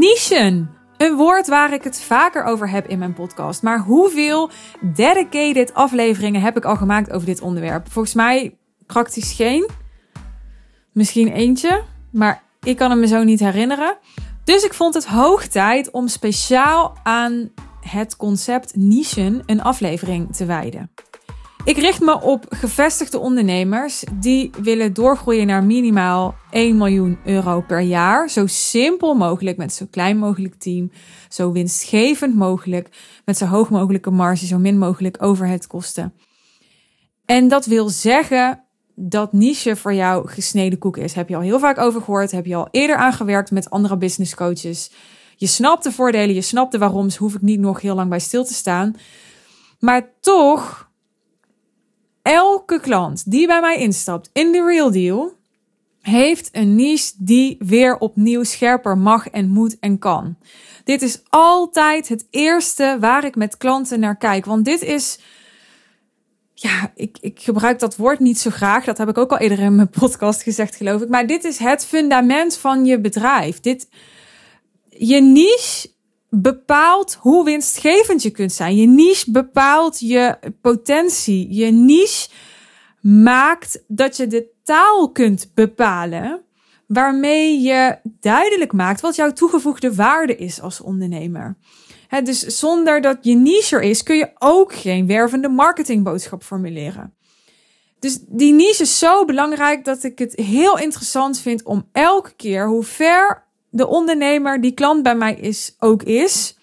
Nischen. 0.00 0.70
Een 0.96 1.16
woord 1.16 1.48
waar 1.48 1.72
ik 1.72 1.84
het 1.84 2.00
vaker 2.00 2.44
over 2.44 2.70
heb 2.70 2.86
in 2.86 2.98
mijn 2.98 3.14
podcast. 3.14 3.62
Maar 3.62 3.80
hoeveel 3.80 4.50
dedicated 4.80 5.74
afleveringen 5.74 6.40
heb 6.40 6.56
ik 6.56 6.64
al 6.64 6.76
gemaakt 6.76 7.10
over 7.12 7.26
dit 7.26 7.40
onderwerp? 7.40 7.92
Volgens 7.92 8.14
mij 8.14 8.58
praktisch 8.86 9.32
geen. 9.32 9.68
Misschien 10.92 11.28
eentje. 11.28 11.82
Maar 12.12 12.42
ik 12.62 12.76
kan 12.76 12.90
het 12.90 13.00
me 13.00 13.06
zo 13.06 13.24
niet 13.24 13.40
herinneren. 13.40 13.96
Dus 14.44 14.64
ik 14.64 14.74
vond 14.74 14.94
het 14.94 15.06
hoog 15.06 15.46
tijd 15.46 15.90
om 15.90 16.08
speciaal 16.08 16.96
aan 17.02 17.50
het 17.80 18.16
concept 18.16 18.76
nichen 18.76 19.42
een 19.46 19.62
aflevering 19.62 20.36
te 20.36 20.44
wijden. 20.44 20.90
Ik 21.64 21.76
richt 21.76 22.00
me 22.00 22.20
op 22.20 22.46
gevestigde 22.48 23.18
ondernemers 23.18 24.04
die 24.14 24.50
willen 24.62 24.92
doorgroeien 24.92 25.46
naar 25.46 25.64
minimaal 25.64 26.34
1 26.50 26.76
miljoen 26.76 27.18
euro 27.24 27.60
per 27.60 27.80
jaar. 27.80 28.30
Zo 28.30 28.46
simpel 28.46 29.14
mogelijk, 29.14 29.56
met 29.56 29.72
zo 29.72 29.86
klein 29.90 30.18
mogelijk 30.18 30.54
team. 30.54 30.90
Zo 31.28 31.52
winstgevend 31.52 32.34
mogelijk, 32.34 32.88
met 33.24 33.36
zo 33.36 33.44
hoog 33.44 33.70
mogelijke 33.70 34.10
marge, 34.10 34.46
zo 34.46 34.58
min 34.58 34.78
mogelijk 34.78 35.16
overheadkosten. 35.22 36.14
En 37.24 37.48
dat 37.48 37.66
wil 37.66 37.88
zeggen 37.88 38.64
dat 38.94 39.32
niche 39.32 39.76
voor 39.76 39.94
jou 39.94 40.28
gesneden 40.28 40.78
koek 40.78 40.96
is. 40.96 41.12
Heb 41.12 41.28
je 41.28 41.36
al 41.36 41.42
heel 41.42 41.58
vaak 41.58 41.78
over 41.78 42.00
gehoord, 42.00 42.30
heb 42.30 42.46
je 42.46 42.54
al 42.54 42.68
eerder 42.70 42.96
aangewerkt 42.96 43.50
met 43.50 43.70
andere 43.70 43.96
business 43.96 44.34
coaches. 44.34 44.90
Je 45.36 45.46
snapt 45.46 45.82
de 45.82 45.92
voordelen, 45.92 46.34
je 46.34 46.40
snapt 46.40 46.72
de 46.72 46.78
waaroms, 46.78 47.16
hoef 47.16 47.34
ik 47.34 47.42
niet 47.42 47.60
nog 47.60 47.80
heel 47.80 47.94
lang 47.94 48.08
bij 48.08 48.18
stil 48.18 48.44
te 48.44 48.54
staan. 48.54 48.96
Maar 49.78 50.10
toch 50.20 50.89
elke 52.30 52.80
klant 52.80 53.30
die 53.30 53.46
bij 53.46 53.60
mij 53.60 53.78
instapt 53.78 54.30
in 54.32 54.52
de 54.52 54.64
Real 54.64 54.90
Deal 54.90 55.38
heeft 56.00 56.48
een 56.52 56.74
niche 56.74 57.12
die 57.18 57.56
weer 57.58 57.98
opnieuw 57.98 58.42
scherper 58.42 58.98
mag 58.98 59.28
en 59.28 59.48
moet 59.48 59.78
en 59.78 59.98
kan. 59.98 60.36
Dit 60.84 61.02
is 61.02 61.22
altijd 61.28 62.08
het 62.08 62.26
eerste 62.30 62.96
waar 63.00 63.24
ik 63.24 63.36
met 63.36 63.56
klanten 63.56 64.00
naar 64.00 64.16
kijk. 64.16 64.44
Want 64.44 64.64
dit 64.64 64.82
is. 64.82 65.18
Ja, 66.54 66.92
ik, 66.94 67.18
ik 67.20 67.40
gebruik 67.40 67.78
dat 67.78 67.96
woord 67.96 68.18
niet 68.18 68.38
zo 68.38 68.50
graag. 68.50 68.84
Dat 68.84 68.98
heb 68.98 69.08
ik 69.08 69.18
ook 69.18 69.30
al 69.30 69.38
eerder 69.38 69.58
in 69.58 69.74
mijn 69.74 69.90
podcast 70.00 70.42
gezegd, 70.42 70.76
geloof 70.76 71.02
ik. 71.02 71.08
Maar 71.08 71.26
dit 71.26 71.44
is 71.44 71.58
het 71.58 71.84
fundament 71.84 72.56
van 72.56 72.84
je 72.84 73.00
bedrijf. 73.00 73.60
Dit, 73.60 73.88
je 74.88 75.20
niche 75.20 75.90
bepaalt 76.30 77.14
hoe 77.20 77.44
winstgevend 77.44 78.22
je 78.22 78.30
kunt 78.30 78.52
zijn. 78.52 78.76
Je 78.76 78.86
niche 78.86 79.30
bepaalt 79.30 80.00
je 80.00 80.38
potentie. 80.60 81.54
Je 81.54 81.66
niche 81.66 82.28
maakt 83.00 83.84
dat 83.88 84.16
je 84.16 84.26
de 84.26 84.48
taal 84.62 85.10
kunt 85.10 85.50
bepalen 85.54 86.44
waarmee 86.86 87.60
je 87.60 87.98
duidelijk 88.02 88.72
maakt 88.72 89.00
wat 89.00 89.16
jouw 89.16 89.32
toegevoegde 89.32 89.94
waarde 89.94 90.36
is 90.36 90.60
als 90.60 90.80
ondernemer. 90.80 91.56
dus 92.24 92.40
zonder 92.40 93.00
dat 93.00 93.18
je 93.20 93.34
niche 93.34 93.76
er 93.76 93.82
is, 93.82 94.02
kun 94.02 94.16
je 94.16 94.30
ook 94.38 94.74
geen 94.74 95.06
wervende 95.06 95.48
marketingboodschap 95.48 96.42
formuleren. 96.42 97.14
Dus 97.98 98.18
die 98.28 98.52
niche 98.52 98.82
is 98.82 98.98
zo 98.98 99.24
belangrijk 99.24 99.84
dat 99.84 100.02
ik 100.02 100.18
het 100.18 100.34
heel 100.34 100.78
interessant 100.78 101.40
vind 101.40 101.62
om 101.62 101.88
elke 101.92 102.34
keer, 102.36 102.66
hoe 102.66 102.84
ver 102.84 103.48
de 103.70 103.86
ondernemer 103.86 104.60
die 104.60 104.72
klant 104.72 105.02
bij 105.02 105.14
mij 105.14 105.34
is, 105.34 105.74
ook 105.78 106.02
is, 106.02 106.58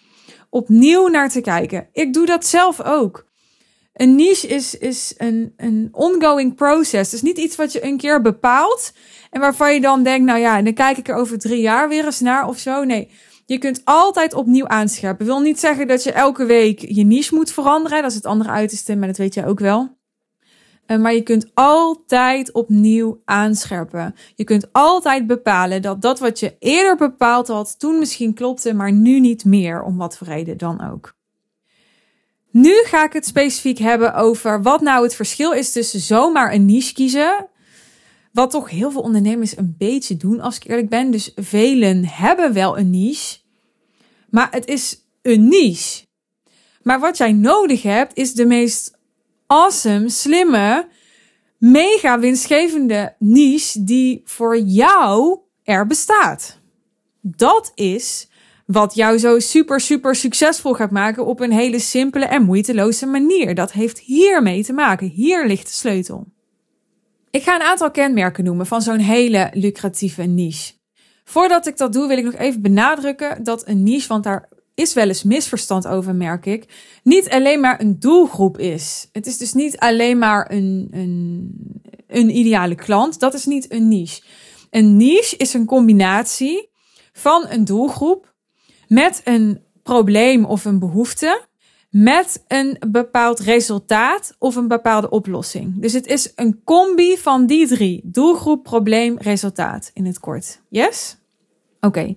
opnieuw 0.50 1.08
naar 1.08 1.30
te 1.30 1.42
kijken. 1.42 1.88
Ik 1.94 2.14
doe 2.14 2.26
dat 2.26 2.46
zelf 2.46 2.82
ook. 2.82 3.26
Een 3.94 4.16
niche 4.16 4.48
is, 4.48 4.78
is 4.78 5.14
een, 5.18 5.54
een 5.58 5.90
ongoing 5.92 6.56
process. 6.56 7.14
Is 7.14 7.22
niet 7.22 7.38
iets 7.38 7.56
wat 7.56 7.72
je 7.72 7.84
een 7.84 7.98
keer 7.98 8.22
bepaalt 8.22 8.94
en 9.32 9.42
waarvan 9.42 9.74
je 9.74 9.82
dan 9.82 10.04
denkt, 10.04 10.26
nou 10.26 10.40
ja, 10.40 10.58
en 10.58 10.64
dan 10.64 10.74
kijk 10.74 10.98
ik 10.98 11.08
er 11.08 11.16
over 11.16 11.40
drie 11.40 11.62
jaar 11.62 11.90
weer 11.90 12.06
eens 12.06 12.20
naar 12.20 12.48
of 12.48 12.58
zo. 12.58 12.84
Nee, 12.84 13.10
je 13.46 13.58
kunt 13.58 13.82
altijd 13.84 14.34
opnieuw 14.34 14.68
aanscherpen. 14.68 15.26
wil 15.26 15.40
niet 15.40 15.60
zeggen 15.60 15.88
dat 15.88 16.04
je 16.04 16.12
elke 16.12 16.46
week 16.46 16.80
je 16.80 17.04
niche 17.04 17.36
moet 17.36 17.52
veranderen. 17.52 18.02
Dat 18.02 18.10
is 18.10 18.18
het 18.18 18.26
andere 18.26 18.50
uiterste, 18.50 18.96
maar 18.96 19.08
dat 19.08 19.18
weet 19.18 19.34
jij 19.34 19.48
ook 19.48 19.60
wel. 19.60 19.97
Eh, 20.88 20.98
maar 20.98 21.14
je 21.14 21.22
kunt 21.22 21.52
altijd 21.54 22.52
opnieuw 22.52 23.22
aanscherpen. 23.26 24.16
Je 24.36 24.44
kunt 24.44 24.68
altijd 24.72 25.28
bepalen 25.28 25.82
dat 25.82 26.02
dat 26.02 26.20
wat 26.20 26.40
je 26.40 26.56
eerder 26.60 26.96
bepaald 26.96 27.48
had, 27.48 27.80
toen 27.80 28.00
misschien 28.00 28.34
klopte, 28.34 28.74
maar 28.74 28.92
nu 28.92 29.20
niet 29.20 29.46
meer, 29.46 29.82
om 29.82 29.98
wat 29.98 30.18
voor 30.18 30.28
reden 30.28 30.58
dan 30.58 30.92
ook. 30.92 31.16
Nu 32.52 32.74
ga 32.84 33.06
ik 33.06 33.14
het 33.14 33.26
specifiek 33.26 33.78
hebben 33.78 34.14
over 34.14 34.62
wat 34.62 34.82
nou 34.82 35.04
het 35.04 35.16
verschil 35.16 35.52
is 35.52 35.72
tussen 35.72 36.00
zomaar 36.00 36.54
een 36.54 36.66
niche 36.66 36.94
kiezen. 36.94 37.48
Wat 38.32 38.52
toch 38.52 38.70
heel 38.70 38.92
veel 38.92 39.02
ondernemers 39.02 39.58
een 39.58 39.76
beetje 39.78 40.18
doen, 40.18 40.40
als 40.40 40.56
ik 40.56 40.64
eerlijk 40.68 40.90
ben. 40.90 41.12
Dus 41.12 41.32
velen 41.36 42.06
hebben 42.06 42.54
wel 42.54 42.78
een 42.78 42.90
niche, 42.90 43.38
maar 44.30 44.48
het 44.52 44.68
is 44.68 45.02
een 45.22 45.48
niche. 45.48 46.06
Maar 46.82 47.00
wat 47.00 47.18
jij 47.18 47.32
nodig 47.32 47.82
hebt, 47.82 48.18
is 48.18 48.34
de 48.34 48.46
meest 48.46 48.97
awesome, 49.48 50.10
slimme, 50.10 50.88
mega 51.58 52.20
winstgevende 52.20 53.16
niche 53.20 53.84
die 53.84 54.22
voor 54.26 54.58
jou 54.58 55.40
er 55.64 55.88
bestaat. 55.88 56.60
Dat 57.22 57.72
is 57.76 58.30
wat 58.66 58.96
jou 58.96 59.18
zo 59.18 59.40
super, 59.40 59.80
super 59.80 60.16
succesvol 60.16 60.74
gaat 60.74 60.92
maken 60.92 61.26
op 61.26 61.40
een 61.40 61.52
hele 61.52 61.80
simpele 61.80 62.26
en 62.26 62.44
moeiteloze 62.44 63.06
manier. 63.06 63.56
Dat 63.56 63.72
heeft 63.72 64.00
hiermee 64.00 64.64
te 64.64 64.74
maken. 64.74 65.08
Hier 65.08 65.48
ligt 65.48 65.66
de 65.66 65.74
sleutel. 65.74 66.28
Ik 67.32 67.44
ga 67.44 67.56
een 67.56 67.68
aantal 67.68 67.92
kenmerken 67.92 68.44
noemen 68.44 68.66
van 68.66 68.82
zo'n 68.82 69.00
hele 69.00 69.50
lucratieve 69.54 70.24
niche. 70.24 70.74
Voordat 71.24 71.68
ik 71.68 71.78
dat 71.78 71.94
doe, 71.94 72.08
wil 72.08 72.18
ik 72.18 72.24
nog 72.24 72.36
even 72.36 72.62
benadrukken 72.62 73.44
dat 73.44 73.68
een 73.68 73.84
niche, 73.84 74.08
want 74.08 74.24
daar 74.24 74.47
is 74.78 74.94
wel 74.94 75.08
eens 75.08 75.24
misverstand 75.24 75.88
over, 75.88 76.16
merk 76.16 76.46
ik, 76.46 76.66
niet 77.04 77.30
alleen 77.30 77.60
maar 77.60 77.82
een 77.82 78.00
doelgroep 78.00 78.58
is. 78.58 79.10
Het 79.12 79.28
is 79.28 79.38
dus 79.38 79.54
niet 79.54 79.78
alleen 79.78 80.18
maar 80.18 80.52
een, 80.52 80.88
een, 80.92 81.52
een 82.08 82.38
ideale 82.38 82.76
klant. 82.76 83.20
Dat 83.20 83.34
is 83.34 83.46
niet 83.46 83.72
een 83.72 83.88
niche. 83.88 84.22
Een 84.70 84.98
niche 84.98 85.38
is 85.38 85.54
een 85.54 85.66
combinatie 85.66 86.70
van 87.14 87.46
een 87.50 87.66
doelgroep 87.66 88.34
met 88.88 89.22
een 89.24 89.62
probleem 89.84 90.46
of 90.46 90.66
een 90.66 90.80
behoefte, 90.80 91.46
met 91.90 92.44
een 92.48 92.78
bepaald 92.88 93.40
resultaat 93.40 94.36
of 94.40 94.56
een 94.56 94.68
bepaalde 94.68 95.10
oplossing. 95.10 95.82
Dus 95.82 95.94
het 95.94 96.06
is 96.06 96.32
een 96.36 96.62
combi 96.64 97.18
van 97.18 97.46
die 97.46 97.68
drie: 97.68 98.02
doelgroep, 98.04 98.64
probleem, 98.64 99.18
resultaat 99.20 99.92
in 99.94 100.06
het 100.06 100.20
kort. 100.20 100.62
Yes? 100.70 101.18
Oké. 101.80 102.16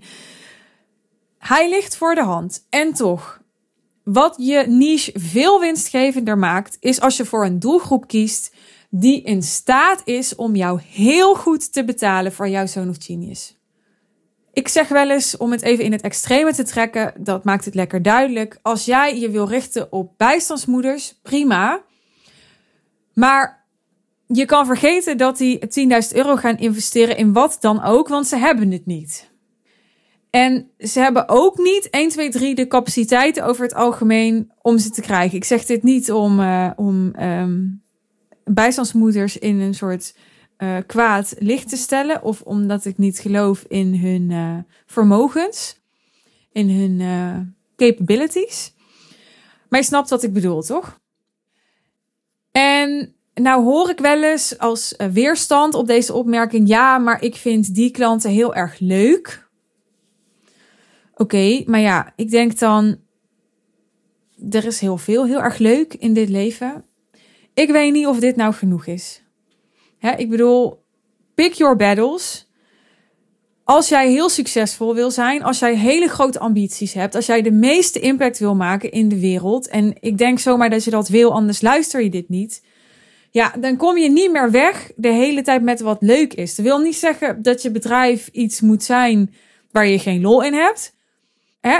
Hij 1.41 1.71
ligt 1.71 1.97
voor 1.97 2.15
de 2.15 2.23
hand. 2.23 2.67
En 2.71 2.93
toch, 2.93 3.41
wat 4.05 4.35
je 4.39 4.65
niche 4.67 5.13
veel 5.15 5.61
winstgevender 5.61 6.39
maakt, 6.39 6.77
is 6.81 7.01
als 7.01 7.17
je 7.17 7.25
voor 7.25 7.45
een 7.45 7.59
doelgroep 7.59 8.07
kiest 8.07 8.55
die 8.91 9.23
in 9.23 9.43
staat 9.43 10.03
is 10.05 10.35
om 10.35 10.57
jou 10.57 10.81
heel 10.83 11.35
goed 11.35 11.73
te 11.73 11.85
betalen 11.85 12.33
voor 12.33 12.49
jouw 12.49 12.67
zoon 12.67 12.89
of 12.89 12.97
genius. 12.99 13.59
Ik 14.53 14.69
zeg 14.69 14.89
wel 14.89 15.11
eens, 15.11 15.37
om 15.37 15.51
het 15.51 15.63
even 15.63 15.85
in 15.85 15.93
het 15.93 16.01
extreme 16.01 16.55
te 16.55 16.65
trekken, 16.65 17.13
dat 17.19 17.45
maakt 17.45 17.65
het 17.65 17.75
lekker 17.75 18.03
duidelijk. 18.03 18.59
Als 18.63 18.85
jij 18.85 19.19
je 19.19 19.31
wil 19.31 19.49
richten 19.49 19.93
op 19.93 20.13
bijstandsmoeders, 20.17 21.19
prima. 21.23 21.83
Maar 23.15 23.67
je 24.27 24.45
kan 24.45 24.67
vergeten 24.67 25.17
dat 25.17 25.37
die 25.37 25.59
10.000 25.59 26.17
euro 26.17 26.37
gaan 26.37 26.59
investeren 26.59 27.17
in 27.17 27.33
wat 27.33 27.57
dan 27.61 27.83
ook, 27.83 28.09
want 28.09 28.27
ze 28.27 28.37
hebben 28.37 28.71
het 28.71 28.87
niet. 28.87 29.30
En 30.31 30.71
ze 30.79 31.01
hebben 31.01 31.29
ook 31.29 31.59
niet 31.59 31.91
1, 31.91 32.09
2, 32.09 32.31
3 32.31 32.55
de 32.55 32.67
capaciteiten 32.67 33.45
over 33.45 33.63
het 33.63 33.75
algemeen 33.75 34.53
om 34.63 34.79
ze 34.79 34.91
te 34.91 35.01
krijgen. 35.01 35.37
Ik 35.37 35.45
zeg 35.45 35.65
dit 35.65 35.83
niet 35.83 36.13
om, 36.13 36.41
uh, 36.41 36.71
om 36.77 37.13
um, 37.21 37.83
bijstandsmoeders 38.45 39.39
in 39.39 39.61
een 39.61 39.75
soort 39.75 40.15
uh, 40.59 40.77
kwaad 40.87 41.35
licht 41.39 41.69
te 41.69 41.77
stellen. 41.77 42.23
Of 42.23 42.41
omdat 42.41 42.85
ik 42.85 42.99
niet 42.99 43.19
geloof 43.19 43.65
in 43.69 43.95
hun 43.95 44.31
uh, 44.31 44.57
vermogens. 44.87 45.79
In 46.53 46.71
hun 46.71 47.55
capabilities. 47.77 48.75
Maar 49.69 49.81
je 49.81 49.87
snapt 49.87 50.11
wat 50.11 50.23
ik 50.23 50.33
bedoel, 50.33 50.63
toch? 50.63 51.01
En 52.51 53.15
nou 53.35 53.63
hoor 53.65 53.91
ik 53.91 53.99
wel 53.99 54.23
eens 54.23 54.59
als 54.59 54.95
weerstand 55.13 55.75
op 55.75 55.87
deze 55.87 56.13
opmerking. 56.13 56.69
Ja, 56.69 56.99
maar 56.99 57.23
ik 57.23 57.37
vind 57.37 57.75
die 57.75 57.91
klanten 57.91 58.31
heel 58.31 58.55
erg 58.55 58.79
leuk 58.79 59.50
Oké, 61.21 61.63
maar 61.67 61.81
ja, 61.81 62.13
ik 62.17 62.31
denk 62.31 62.59
dan, 62.59 62.99
er 64.51 64.65
is 64.65 64.81
heel 64.81 64.97
veel 64.97 65.27
heel 65.27 65.43
erg 65.43 65.59
leuk 65.59 65.95
in 65.95 66.15
dit 66.15 66.29
leven. 66.29 66.85
Ik 67.55 67.71
weet 67.71 67.93
niet 67.93 68.07
of 68.07 68.19
dit 68.19 68.37
nou 68.37 68.53
genoeg 68.55 68.87
is. 68.87 69.23
Hè, 69.99 70.17
ik 70.17 70.31
bedoel, 70.31 70.85
pick 71.35 71.53
your 71.53 71.77
battles. 71.77 72.49
Als 73.65 73.89
jij 73.89 74.11
heel 74.11 74.29
succesvol 74.29 74.95
wil 74.95 75.11
zijn, 75.11 75.43
als 75.43 75.59
jij 75.59 75.77
hele 75.77 76.09
grote 76.09 76.39
ambities 76.39 76.93
hebt, 76.93 77.15
als 77.15 77.27
jij 77.27 77.43
de 77.43 77.53
meeste 77.53 78.01
impact 78.01 78.39
wil 78.39 78.55
maken 78.55 78.91
in 78.91 79.09
de 79.09 79.21
wereld, 79.21 79.69
en 79.69 79.97
ik 80.01 80.19
denk 80.19 80.39
zomaar 80.39 80.71
dat 80.71 80.85
je 80.85 80.91
dat 80.91 81.09
wil, 81.09 81.33
anders 81.33 81.61
luister 81.61 82.03
je 82.03 82.11
dit 82.11 82.29
niet. 82.29 82.63
Ja, 83.31 83.55
dan 83.59 83.77
kom 83.77 83.99
je 83.99 84.11
niet 84.11 84.31
meer 84.31 84.51
weg 84.51 84.93
de 84.97 85.13
hele 85.13 85.43
tijd 85.43 85.63
met 85.63 85.81
wat 85.81 86.03
leuk 86.03 86.35
is. 86.35 86.55
Dat 86.55 86.67
wil 86.67 86.79
niet 86.79 86.97
zeggen 86.97 87.43
dat 87.43 87.63
je 87.63 87.71
bedrijf 87.71 88.29
iets 88.33 88.61
moet 88.61 88.83
zijn 88.83 89.35
waar 89.71 89.87
je 89.87 89.99
geen 89.99 90.21
lol 90.21 90.43
in 90.43 90.55
hebt. 90.55 90.99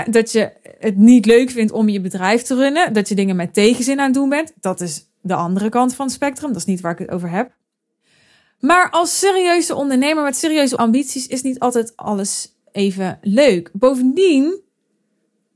Dat 0.09 0.31
je 0.31 0.51
het 0.79 0.97
niet 0.97 1.25
leuk 1.25 1.49
vindt 1.49 1.71
om 1.71 1.89
je 1.89 2.01
bedrijf 2.01 2.41
te 2.41 2.55
runnen. 2.55 2.93
Dat 2.93 3.09
je 3.09 3.15
dingen 3.15 3.35
met 3.35 3.53
tegenzin 3.53 3.99
aan 3.99 4.05
het 4.05 4.13
doen 4.13 4.29
bent. 4.29 4.53
Dat 4.59 4.81
is 4.81 5.05
de 5.21 5.35
andere 5.35 5.69
kant 5.69 5.95
van 5.95 6.05
het 6.05 6.15
spectrum. 6.15 6.49
Dat 6.49 6.57
is 6.61 6.65
niet 6.65 6.81
waar 6.81 6.91
ik 6.91 6.99
het 6.99 7.11
over 7.11 7.29
heb. 7.29 7.51
Maar 8.59 8.89
als 8.89 9.19
serieuze 9.19 9.75
ondernemer 9.75 10.23
met 10.23 10.37
serieuze 10.37 10.77
ambities 10.77 11.27
is 11.27 11.41
niet 11.41 11.59
altijd 11.59 11.93
alles 11.95 12.55
even 12.71 13.19
leuk. 13.21 13.69
Bovendien, 13.73 14.61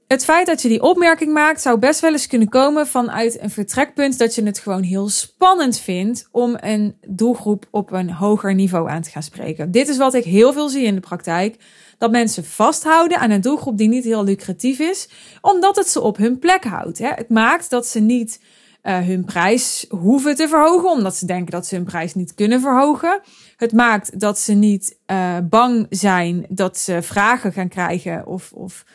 het 0.07 0.24
feit 0.24 0.48
dat 0.48 0.62
je 0.62 0.68
die 0.68 0.81
opmerking 0.81 1.33
maakt 1.33 1.62
zou 1.62 1.80
best 1.80 2.00
wel 2.00 2.12
eens 2.12 2.27
kunnen 2.27 2.50
komen 2.50 2.88
vanuit 2.88 3.42
een 3.42 3.50
vertrekpunt 3.50 4.18
dat 4.18 4.36
je 4.36 4.44
het 4.44 4.60
gewoon 4.60 4.83
heel 4.83 5.10
spannend 5.10 5.80
vindt 5.80 6.27
om 6.31 6.57
een 6.60 6.98
doelgroep 7.07 7.68
op 7.72 7.92
een 7.92 8.12
hoger 8.12 8.56
niveau 8.56 8.89
aan 8.89 9.01
te 9.01 9.10
gaan 9.10 9.24
spreken. 9.24 9.72
Dit 9.72 9.88
is 9.88 9.98
wat 9.98 10.13
ik 10.13 10.24
heel 10.24 10.54
veel 10.54 10.69
zie 10.69 10.83
in 10.83 10.95
de 10.95 11.01
praktijk. 11.01 11.56
Dat 11.97 12.12
mensen 12.12 12.45
vasthouden 12.45 13.19
aan 13.19 13.31
een 13.31 13.42
doelgroep 13.42 13.77
die 13.77 13.88
niet 13.88 14.03
heel 14.03 14.24
lucratief 14.24 14.80
is, 14.80 15.09
omdat 15.42 15.75
het 15.75 15.88
ze 15.88 16.01
op 16.01 16.18
hun 16.18 16.39
plek 16.39 16.63
houdt. 16.63 16.97
Het 16.97 17.30
maakt 17.30 17.69
dat 17.69 17.88
ze 17.88 18.00
niet 18.00 18.39
uh, 18.83 18.97
hun 19.00 19.25
prijs 19.25 19.86
hoeven 19.89 20.36
te 20.36 20.47
verhogen, 20.47 20.89
omdat 20.89 21.15
ze 21.15 21.25
denken 21.25 21.51
dat 21.51 21.65
ze 21.65 21.75
hun 21.75 21.83
prijs 21.83 22.13
niet 22.13 22.33
kunnen 22.33 22.62
verhogen. 22.62 23.21
Het 23.57 23.74
maakt 23.74 24.19
dat 24.19 24.39
ze 24.39 24.53
niet 24.53 24.97
uh, 25.12 25.38
bang 25.50 25.88
zijn 25.89 26.45
dat 26.50 26.77
ze 26.77 27.01
vragen 27.01 27.53
gaan 27.53 27.68
krijgen 27.68 28.27
of, 28.27 28.51
of 28.51 28.86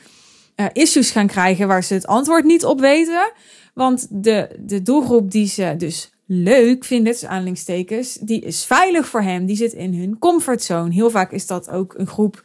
uh, 0.56 0.67
issues 0.73 1.11
gaan 1.11 1.26
krijgen 1.26 1.69
waar 1.69 1.85
ze 1.85 1.94
het 1.94 2.06
antwoord 2.06 2.44
niet 2.44 2.64
op 2.64 2.81
weten. 2.81 3.32
Want 3.75 4.06
de, 4.11 4.58
de 4.61 4.82
doelgroep 4.82 5.31
die 5.31 5.46
ze 5.46 5.75
dus 5.79 6.11
leuk 6.26 6.85
vinden, 6.85 7.12
dus 7.12 7.25
aanhalingstekens, 7.25 8.14
die 8.14 8.41
is 8.41 8.64
veilig 8.64 9.06
voor 9.06 9.23
hem. 9.23 9.46
Die 9.46 9.56
zit 9.56 9.73
in 9.73 9.94
hun 9.94 10.19
comfortzone. 10.19 10.93
Heel 10.93 11.11
vaak 11.11 11.32
is 11.32 11.46
dat 11.46 11.70
ook 11.70 11.94
een 11.96 12.06
groep 12.06 12.44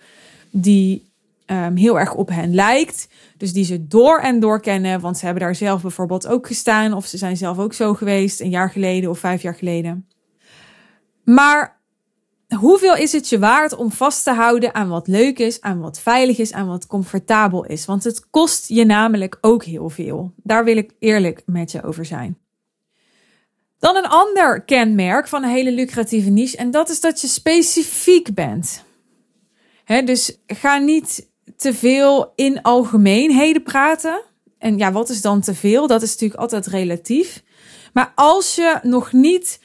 die 0.61 1.11
um, 1.45 1.75
heel 1.75 1.99
erg 1.99 2.13
op 2.13 2.29
hen 2.29 2.53
lijkt. 2.53 3.07
Dus 3.37 3.53
die 3.53 3.65
ze 3.65 3.87
door 3.87 4.19
en 4.19 4.39
door 4.39 4.61
kennen, 4.61 4.99
want 4.99 5.17
ze 5.17 5.25
hebben 5.25 5.43
daar 5.43 5.55
zelf 5.55 5.81
bijvoorbeeld 5.81 6.27
ook 6.27 6.47
gestaan. 6.47 6.93
Of 6.93 7.05
ze 7.05 7.17
zijn 7.17 7.37
zelf 7.37 7.59
ook 7.59 7.73
zo 7.73 7.93
geweest, 7.93 8.41
een 8.41 8.49
jaar 8.49 8.69
geleden 8.69 9.09
of 9.09 9.19
vijf 9.19 9.41
jaar 9.41 9.55
geleden. 9.55 10.07
Maar 11.23 11.79
hoeveel 12.55 12.95
is 12.95 13.11
het 13.11 13.29
je 13.29 13.39
waard 13.39 13.75
om 13.75 13.91
vast 13.91 14.23
te 14.23 14.31
houden 14.31 14.75
aan 14.75 14.89
wat 14.89 15.07
leuk 15.07 15.39
is, 15.39 15.61
aan 15.61 15.79
wat 15.79 15.99
veilig 15.99 16.37
is, 16.37 16.53
aan 16.53 16.67
wat 16.67 16.87
comfortabel 16.87 17.65
is? 17.65 17.85
Want 17.85 18.03
het 18.03 18.29
kost 18.29 18.67
je 18.67 18.85
namelijk 18.85 19.37
ook 19.41 19.63
heel 19.63 19.89
veel. 19.89 20.31
Daar 20.35 20.63
wil 20.63 20.77
ik 20.77 20.91
eerlijk 20.99 21.41
met 21.45 21.71
je 21.71 21.83
over 21.83 22.05
zijn. 22.05 22.37
Dan 23.79 23.95
een 23.95 24.07
ander 24.07 24.61
kenmerk 24.61 25.27
van 25.27 25.43
een 25.43 25.49
hele 25.49 25.71
lucratieve 25.71 26.29
niche 26.29 26.57
en 26.57 26.71
dat 26.71 26.89
is 26.89 26.99
dat 27.01 27.21
je 27.21 27.27
specifiek 27.27 28.33
bent. 28.33 28.84
Dus 29.85 30.37
ga 30.47 30.77
niet 30.77 31.29
te 31.57 31.73
veel 31.73 32.31
in 32.35 32.61
algemeenheden 32.61 33.63
praten. 33.63 34.21
En 34.57 34.77
ja, 34.77 34.91
wat 34.91 35.09
is 35.09 35.21
dan 35.21 35.41
te 35.41 35.55
veel? 35.55 35.87
Dat 35.87 36.01
is 36.01 36.11
natuurlijk 36.11 36.39
altijd 36.39 36.67
relatief. 36.67 37.43
Maar 37.93 38.11
als 38.15 38.55
je 38.55 38.79
nog 38.81 39.11
niet 39.11 39.59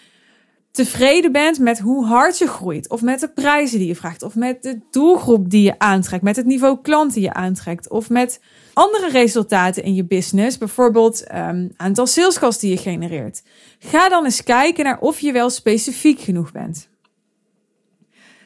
tevreden 0.70 1.32
bent 1.32 1.58
met 1.58 1.78
hoe 1.78 2.06
hard 2.06 2.38
je 2.38 2.46
groeit, 2.46 2.88
of 2.88 3.02
met 3.02 3.20
de 3.20 3.28
prijzen 3.28 3.78
die 3.78 3.88
je 3.88 3.96
vraagt, 3.96 4.22
of 4.22 4.34
met 4.34 4.62
de 4.62 4.78
doelgroep 4.90 5.50
die 5.50 5.62
je 5.62 5.78
aantrekt, 5.78 6.22
met 6.22 6.36
het 6.36 6.46
niveau 6.46 6.78
klant 6.82 7.14
die 7.14 7.22
je 7.22 7.32
aantrekt, 7.32 7.88
of 7.88 8.08
met 8.08 8.40
andere 8.72 9.08
resultaten 9.08 9.82
in 9.82 9.94
je 9.94 10.04
business, 10.04 10.58
bijvoorbeeld 10.58 11.24
um, 11.34 11.72
aantal 11.76 12.06
salescalls 12.06 12.58
die 12.58 12.70
je 12.70 12.76
genereert, 12.76 13.42
ga 13.78 14.08
dan 14.08 14.24
eens 14.24 14.42
kijken 14.42 14.84
naar 14.84 15.00
of 15.00 15.20
je 15.20 15.32
wel 15.32 15.50
specifiek 15.50 16.20
genoeg 16.20 16.52
bent. 16.52 16.89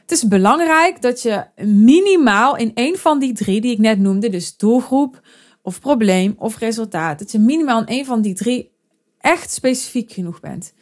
Het 0.04 0.12
is 0.12 0.28
belangrijk 0.28 1.02
dat 1.02 1.22
je 1.22 1.44
minimaal 1.64 2.56
in 2.56 2.70
een 2.74 2.96
van 2.96 3.18
die 3.18 3.32
drie 3.32 3.60
die 3.60 3.72
ik 3.72 3.78
net 3.78 3.98
noemde, 3.98 4.28
dus 4.28 4.56
doelgroep 4.56 5.20
of 5.62 5.80
probleem 5.80 6.34
of 6.38 6.58
resultaat, 6.58 7.18
dat 7.18 7.32
je 7.32 7.38
minimaal 7.38 7.80
in 7.80 7.98
een 7.98 8.04
van 8.04 8.22
die 8.22 8.34
drie 8.34 8.72
echt 9.18 9.50
specifiek 9.50 10.12
genoeg 10.12 10.40
bent. 10.40 10.74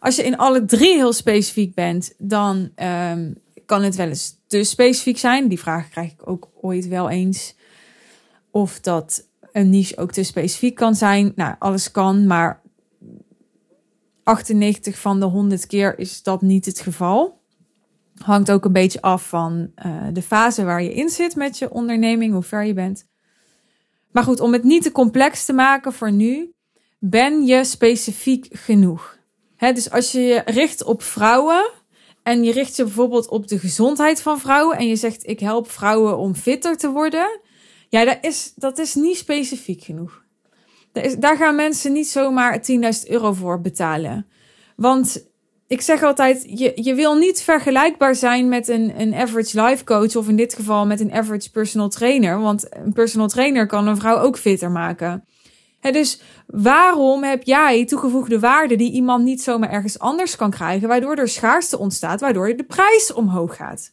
Als 0.00 0.16
je 0.16 0.22
in 0.22 0.36
alle 0.36 0.64
drie 0.64 0.94
heel 0.94 1.12
specifiek 1.12 1.74
bent, 1.74 2.14
dan 2.18 2.70
um, 2.76 3.34
kan 3.66 3.82
het 3.82 3.96
wel 3.96 4.08
eens 4.08 4.36
te 4.46 4.64
specifiek 4.64 5.18
zijn. 5.18 5.48
Die 5.48 5.58
vraag 5.58 5.88
krijg 5.88 6.12
ik 6.12 6.28
ook 6.28 6.48
ooit 6.60 6.88
wel 6.88 7.10
eens. 7.10 7.54
Of 8.50 8.80
dat 8.80 9.28
een 9.52 9.70
niche 9.70 9.96
ook 9.96 10.12
te 10.12 10.22
specifiek 10.22 10.74
kan 10.74 10.94
zijn. 10.94 11.32
Nou, 11.34 11.54
alles 11.58 11.90
kan, 11.90 12.26
maar 12.26 12.62
98 14.22 14.98
van 14.98 15.20
de 15.20 15.26
100 15.26 15.66
keer 15.66 15.98
is 15.98 16.22
dat 16.22 16.42
niet 16.42 16.66
het 16.66 16.80
geval. 16.80 17.42
Hangt 18.14 18.50
ook 18.50 18.64
een 18.64 18.72
beetje 18.72 19.02
af 19.02 19.28
van 19.28 19.70
uh, 19.86 20.06
de 20.12 20.22
fase 20.22 20.64
waar 20.64 20.82
je 20.82 20.94
in 20.94 21.08
zit 21.08 21.36
met 21.36 21.58
je 21.58 21.70
onderneming, 21.70 22.32
hoe 22.32 22.42
ver 22.42 22.64
je 22.64 22.74
bent. 22.74 23.06
Maar 24.12 24.22
goed, 24.22 24.40
om 24.40 24.52
het 24.52 24.62
niet 24.62 24.82
te 24.82 24.92
complex 24.92 25.44
te 25.44 25.52
maken 25.52 25.92
voor 25.92 26.12
nu, 26.12 26.52
ben 26.98 27.46
je 27.46 27.64
specifiek 27.64 28.46
genoeg. 28.50 29.18
Dus 29.58 29.90
als 29.90 30.12
je 30.12 30.20
je 30.20 30.42
richt 30.44 30.84
op 30.84 31.02
vrouwen 31.02 31.70
en 32.22 32.44
je 32.44 32.52
richt 32.52 32.76
je 32.76 32.82
bijvoorbeeld 32.82 33.28
op 33.28 33.48
de 33.48 33.58
gezondheid 33.58 34.22
van 34.22 34.40
vrouwen 34.40 34.76
en 34.76 34.88
je 34.88 34.96
zegt 34.96 35.26
ik 35.26 35.40
help 35.40 35.70
vrouwen 35.70 36.18
om 36.18 36.34
fitter 36.34 36.76
te 36.76 36.90
worden, 36.90 37.40
ja, 37.88 38.04
dat 38.04 38.18
is, 38.20 38.52
dat 38.56 38.78
is 38.78 38.94
niet 38.94 39.16
specifiek 39.16 39.82
genoeg. 39.82 40.22
Daar 41.18 41.36
gaan 41.36 41.54
mensen 41.54 41.92
niet 41.92 42.08
zomaar 42.08 42.62
10.000 42.70 43.08
euro 43.08 43.32
voor 43.32 43.60
betalen. 43.60 44.26
Want 44.76 45.26
ik 45.66 45.80
zeg 45.80 46.02
altijd, 46.02 46.44
je, 46.58 46.72
je 46.74 46.94
wil 46.94 47.14
niet 47.14 47.42
vergelijkbaar 47.42 48.14
zijn 48.14 48.48
met 48.48 48.68
een, 48.68 49.00
een 49.00 49.14
average 49.14 49.62
life 49.62 49.84
coach 49.84 50.16
of 50.16 50.28
in 50.28 50.36
dit 50.36 50.54
geval 50.54 50.86
met 50.86 51.00
een 51.00 51.12
average 51.12 51.50
personal 51.50 51.88
trainer. 51.88 52.40
Want 52.40 52.76
een 52.76 52.92
personal 52.92 53.28
trainer 53.28 53.66
kan 53.66 53.86
een 53.86 53.96
vrouw 53.96 54.18
ook 54.18 54.38
fitter 54.38 54.70
maken. 54.70 55.24
dus 55.80 56.20
waarom 56.46 57.22
heb 57.22 57.42
jij 57.42 57.84
toegevoegde 57.84 58.38
waarde 58.38 58.76
die 58.76 58.92
iemand 58.92 59.24
niet 59.24 59.42
zomaar 59.42 59.70
ergens 59.70 59.98
anders 59.98 60.36
kan 60.36 60.50
krijgen, 60.50 60.88
waardoor 60.88 61.16
er 61.16 61.28
schaarste 61.28 61.78
ontstaat, 61.78 62.20
waardoor 62.20 62.56
de 62.56 62.64
prijs 62.64 63.12
omhoog 63.12 63.56
gaat? 63.56 63.92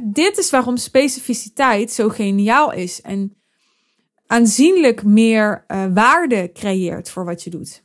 dit 0.00 0.38
is 0.38 0.50
waarom 0.50 0.76
specificiteit 0.76 1.92
zo 1.92 2.08
geniaal 2.08 2.72
is 2.72 3.00
en 3.00 3.36
aanzienlijk 4.26 5.04
meer 5.04 5.64
uh, 5.68 5.84
waarde 5.94 6.50
creëert 6.52 7.10
voor 7.10 7.24
wat 7.24 7.42
je 7.42 7.50
doet. 7.50 7.84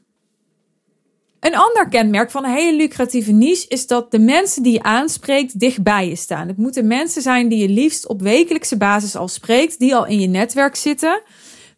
Een 1.41 1.55
ander 1.55 1.89
kenmerk 1.89 2.31
van 2.31 2.45
een 2.45 2.51
hele 2.51 2.77
lucratieve 2.77 3.31
niche 3.31 3.67
is 3.67 3.87
dat 3.87 4.11
de 4.11 4.19
mensen 4.19 4.63
die 4.63 4.73
je 4.73 4.83
aanspreekt 4.83 5.59
dichtbij 5.59 6.07
je 6.07 6.15
staan. 6.15 6.47
Het 6.47 6.57
moeten 6.57 6.87
mensen 6.87 7.21
zijn 7.21 7.47
die 7.47 7.59
je 7.59 7.69
liefst 7.69 8.07
op 8.07 8.21
wekelijkse 8.21 8.77
basis 8.77 9.15
al 9.15 9.27
spreekt, 9.27 9.79
die 9.79 9.95
al 9.95 10.05
in 10.05 10.19
je 10.19 10.27
netwerk 10.27 10.75
zitten, 10.75 11.21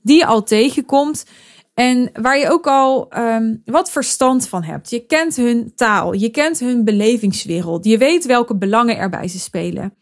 die 0.01 0.17
je 0.17 0.25
al 0.25 0.43
tegenkomt 0.43 1.25
en 1.73 2.09
waar 2.13 2.39
je 2.39 2.49
ook 2.49 2.67
al 2.67 3.07
um, 3.17 3.61
wat 3.65 3.91
verstand 3.91 4.47
van 4.47 4.63
hebt. 4.63 4.89
Je 4.89 5.05
kent 5.05 5.35
hun 5.35 5.71
taal, 5.75 6.13
je 6.13 6.29
kent 6.29 6.59
hun 6.59 6.83
belevingswereld, 6.83 7.85
je 7.85 7.97
weet 7.97 8.25
welke 8.25 8.57
belangen 8.57 8.97
er 8.97 9.09
bij 9.09 9.27
ze 9.27 9.39
spelen. 9.39 9.93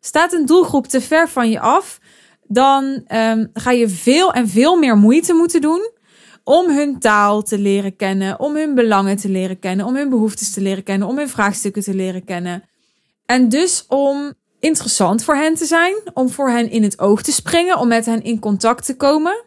Staat 0.00 0.32
een 0.32 0.46
doelgroep 0.46 0.86
te 0.86 1.00
ver 1.00 1.28
van 1.28 1.50
je 1.50 1.60
af, 1.60 2.00
dan 2.46 2.84
um, 2.84 3.50
ga 3.52 3.70
je 3.70 3.88
veel 3.88 4.32
en 4.32 4.48
veel 4.48 4.76
meer 4.76 4.96
moeite 4.96 5.34
moeten 5.34 5.60
doen 5.60 5.92
om 6.44 6.70
hun 6.70 6.98
taal 6.98 7.42
te 7.42 7.58
leren 7.58 7.96
kennen, 7.96 8.40
om 8.40 8.56
hun 8.56 8.74
belangen 8.74 9.16
te 9.16 9.28
leren 9.28 9.58
kennen, 9.58 9.86
om 9.86 9.96
hun 9.96 10.08
behoeftes 10.08 10.52
te 10.52 10.60
leren 10.60 10.82
kennen, 10.82 11.08
om 11.08 11.18
hun 11.18 11.28
vraagstukken 11.28 11.82
te 11.82 11.94
leren 11.94 12.24
kennen. 12.24 12.62
En 13.26 13.48
dus 13.48 13.84
om 13.88 14.34
interessant 14.60 15.24
voor 15.24 15.34
hen 15.34 15.54
te 15.54 15.64
zijn, 15.64 15.94
om 16.14 16.28
voor 16.28 16.50
hen 16.50 16.70
in 16.70 16.82
het 16.82 16.98
oog 16.98 17.22
te 17.22 17.32
springen, 17.32 17.78
om 17.78 17.88
met 17.88 18.06
hen 18.06 18.22
in 18.22 18.38
contact 18.38 18.84
te 18.84 18.96
komen. 18.96 19.44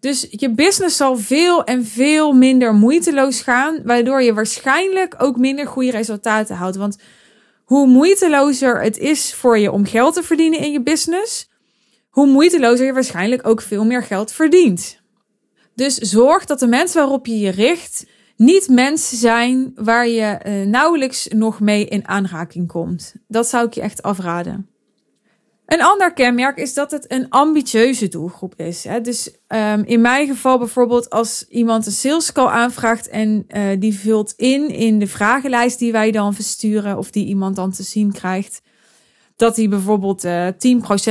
Dus 0.00 0.26
je 0.30 0.50
business 0.50 0.96
zal 0.96 1.16
veel 1.16 1.64
en 1.64 1.86
veel 1.86 2.32
minder 2.32 2.74
moeiteloos 2.74 3.40
gaan, 3.40 3.80
waardoor 3.84 4.22
je 4.22 4.34
waarschijnlijk 4.34 5.14
ook 5.18 5.36
minder 5.36 5.66
goede 5.66 5.90
resultaten 5.90 6.56
houdt. 6.56 6.76
Want 6.76 6.98
hoe 7.64 7.86
moeitelozer 7.86 8.82
het 8.82 8.98
is 8.98 9.34
voor 9.34 9.58
je 9.58 9.72
om 9.72 9.86
geld 9.86 10.14
te 10.14 10.22
verdienen 10.22 10.58
in 10.58 10.72
je 10.72 10.82
business, 10.82 11.48
hoe 12.10 12.26
moeitelozer 12.26 12.86
je 12.86 12.92
waarschijnlijk 12.92 13.46
ook 13.46 13.62
veel 13.62 13.84
meer 13.84 14.02
geld 14.02 14.32
verdient. 14.32 15.01
Dus 15.74 15.96
zorg 15.96 16.44
dat 16.44 16.58
de 16.58 16.66
mensen 16.66 17.00
waarop 17.00 17.26
je 17.26 17.38
je 17.38 17.50
richt 17.50 18.06
niet 18.36 18.68
mensen 18.68 19.16
zijn 19.16 19.72
waar 19.74 20.08
je 20.08 20.40
uh, 20.46 20.66
nauwelijks 20.66 21.28
nog 21.28 21.60
mee 21.60 21.86
in 21.86 22.08
aanraking 22.08 22.68
komt. 22.68 23.14
Dat 23.28 23.48
zou 23.48 23.66
ik 23.66 23.72
je 23.72 23.80
echt 23.80 24.02
afraden. 24.02 24.66
Een 25.66 25.82
ander 25.82 26.12
kenmerk 26.12 26.56
is 26.56 26.74
dat 26.74 26.90
het 26.90 27.12
een 27.12 27.28
ambitieuze 27.28 28.08
doelgroep 28.08 28.54
is. 28.56 28.84
Hè? 28.84 29.00
Dus 29.00 29.30
um, 29.48 29.84
in 29.84 30.00
mijn 30.00 30.26
geval 30.26 30.58
bijvoorbeeld 30.58 31.10
als 31.10 31.46
iemand 31.48 31.86
een 31.86 31.92
sales 31.92 32.32
call 32.32 32.46
aanvraagt 32.46 33.08
en 33.08 33.44
uh, 33.48 33.62
die 33.78 33.98
vult 33.98 34.32
in 34.36 34.68
in 34.68 34.98
de 34.98 35.06
vragenlijst 35.06 35.78
die 35.78 35.92
wij 35.92 36.10
dan 36.10 36.34
versturen 36.34 36.98
of 36.98 37.10
die 37.10 37.26
iemand 37.26 37.56
dan 37.56 37.72
te 37.72 37.82
zien 37.82 38.12
krijgt, 38.12 38.62
dat 39.36 39.56
hij 39.56 39.68
bijvoorbeeld 39.68 40.24
uh, 40.24 40.48
eh, 40.48 40.54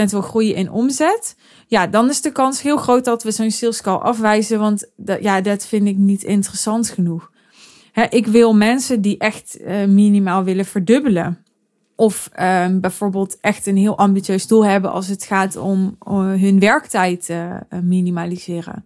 10% 0.08 0.10
wil 0.10 0.22
groeien 0.22 0.56
in 0.56 0.72
omzet 0.72 1.36
ja, 1.72 1.88
dan 1.88 2.10
is 2.10 2.22
de 2.22 2.32
kans 2.32 2.62
heel 2.62 2.78
groot 2.78 3.06
dat 3.06 3.24
we 3.24 3.32
zo'n 3.32 3.52
sales 3.52 3.82
call 3.82 3.98
afwijzen, 3.98 4.60
want 4.60 4.92
dat, 4.96 5.22
ja, 5.22 5.42
dat 5.42 5.66
vind 5.66 5.88
ik 5.88 5.98
niet 5.98 6.24
interessant 6.24 6.90
genoeg. 6.90 7.32
Hè, 7.92 8.04
ik 8.10 8.28
wil 8.28 8.54
mensen 8.54 9.02
die 9.02 9.18
echt 9.18 9.58
uh, 9.62 9.86
minimaal 9.86 10.44
willen 10.44 10.66
verdubbelen 10.66 11.44
Of 11.96 12.30
um, 12.40 12.80
bijvoorbeeld 12.80 13.38
echt 13.40 13.68
een 13.68 13.78
heel 13.78 13.98
ambitieus 13.98 14.48
doel 14.48 14.66
hebben 14.66 14.92
als 14.92 15.08
het 15.08 15.24
gaat 15.24 15.56
om 15.56 15.98
uh, 16.08 16.14
hun 16.18 16.60
werktijd 16.60 17.30
uh, 17.30 17.56
minimaliseren. 17.82 18.86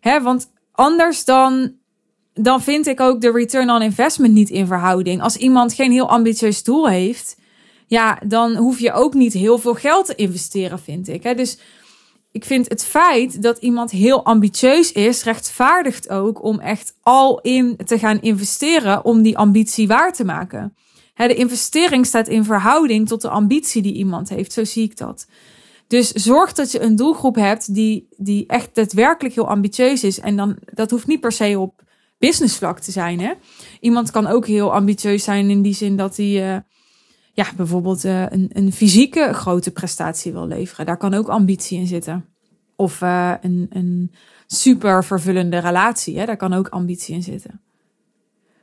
Hè, 0.00 0.22
want 0.22 0.50
anders 0.72 1.24
dan, 1.24 1.72
dan 2.34 2.62
vind 2.62 2.86
ik 2.86 3.00
ook 3.00 3.20
de 3.20 3.32
return 3.32 3.70
on 3.70 3.82
investment 3.82 4.34
niet 4.34 4.50
in 4.50 4.66
verhouding. 4.66 5.22
Als 5.22 5.36
iemand 5.36 5.74
geen 5.74 5.92
heel 5.92 6.08
ambitieus 6.08 6.62
doel 6.62 6.88
heeft, 6.88 7.39
ja, 7.90 8.18
dan 8.26 8.56
hoef 8.56 8.78
je 8.78 8.92
ook 8.92 9.14
niet 9.14 9.32
heel 9.32 9.58
veel 9.58 9.74
geld 9.74 10.06
te 10.06 10.14
investeren, 10.14 10.78
vind 10.78 11.08
ik. 11.08 11.22
Hè? 11.22 11.34
Dus 11.34 11.58
ik 12.32 12.44
vind 12.44 12.68
het 12.68 12.84
feit 12.84 13.42
dat 13.42 13.58
iemand 13.58 13.90
heel 13.90 14.24
ambitieus 14.24 14.92
is, 14.92 15.24
rechtvaardigt 15.24 16.08
ook 16.08 16.42
om 16.42 16.60
echt 16.60 16.94
al 17.02 17.40
in 17.40 17.76
te 17.84 17.98
gaan 17.98 18.20
investeren 18.20 19.04
om 19.04 19.22
die 19.22 19.38
ambitie 19.38 19.88
waar 19.88 20.12
te 20.12 20.24
maken. 20.24 20.76
De 21.14 21.34
investering 21.34 22.06
staat 22.06 22.28
in 22.28 22.44
verhouding 22.44 23.08
tot 23.08 23.22
de 23.22 23.28
ambitie 23.28 23.82
die 23.82 23.94
iemand 23.94 24.28
heeft. 24.28 24.52
Zo 24.52 24.64
zie 24.64 24.84
ik 24.84 24.96
dat. 24.96 25.26
Dus 25.86 26.10
zorg 26.10 26.52
dat 26.52 26.72
je 26.72 26.80
een 26.80 26.96
doelgroep 26.96 27.34
hebt 27.34 27.74
die, 27.74 28.08
die 28.16 28.46
echt 28.46 28.74
daadwerkelijk 28.74 29.34
heel 29.34 29.48
ambitieus 29.48 30.04
is. 30.04 30.20
En 30.20 30.36
dan, 30.36 30.56
dat 30.72 30.90
hoeft 30.90 31.06
niet 31.06 31.20
per 31.20 31.32
se 31.32 31.58
op 31.58 31.82
businessvlak 32.18 32.78
te 32.78 32.90
zijn. 32.90 33.20
Hè? 33.20 33.32
Iemand 33.80 34.10
kan 34.10 34.26
ook 34.26 34.46
heel 34.46 34.72
ambitieus 34.72 35.24
zijn 35.24 35.50
in 35.50 35.62
die 35.62 35.74
zin 35.74 35.96
dat 35.96 36.16
hij 36.16 36.54
uh, 36.54 36.56
ja, 37.32 37.46
bijvoorbeeld 37.56 38.04
uh, 38.04 38.22
een, 38.22 38.50
een 38.52 38.72
fysieke 38.72 39.32
grote 39.32 39.70
prestatie 39.70 40.32
wil 40.32 40.46
leveren. 40.46 40.86
Daar 40.86 40.96
kan 40.96 41.14
ook 41.14 41.28
ambitie 41.28 41.78
in 41.78 41.86
zitten. 41.86 42.24
Of 42.76 43.00
uh, 43.00 43.34
een, 43.40 43.66
een 43.70 44.12
super 44.46 45.04
vervullende 45.04 45.58
relatie. 45.58 46.18
Hè? 46.18 46.26
Daar 46.26 46.36
kan 46.36 46.52
ook 46.52 46.68
ambitie 46.68 47.14
in 47.14 47.22
zitten. 47.22 47.60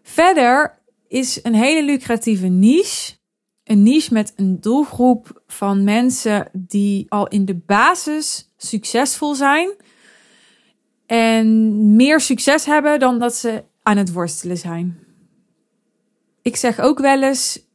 Verder 0.03 0.79
is 1.07 1.39
een 1.43 1.55
hele 1.55 1.83
lucratieve 1.85 2.47
niche. 2.47 3.15
Een 3.63 3.83
niche 3.83 4.13
met 4.13 4.33
een 4.35 4.59
doelgroep 4.59 5.41
van 5.47 5.83
mensen 5.83 6.49
die 6.53 7.05
al 7.09 7.27
in 7.27 7.45
de 7.45 7.55
basis 7.55 8.53
succesvol 8.57 9.35
zijn. 9.35 9.69
En 11.05 11.95
meer 11.95 12.19
succes 12.19 12.65
hebben 12.65 12.99
dan 12.99 13.19
dat 13.19 13.35
ze 13.35 13.63
aan 13.83 13.97
het 13.97 14.11
worstelen 14.11 14.57
zijn. 14.57 14.99
Ik 16.41 16.55
zeg 16.55 16.79
ook 16.79 16.99
wel 16.99 17.23
eens: 17.23 17.66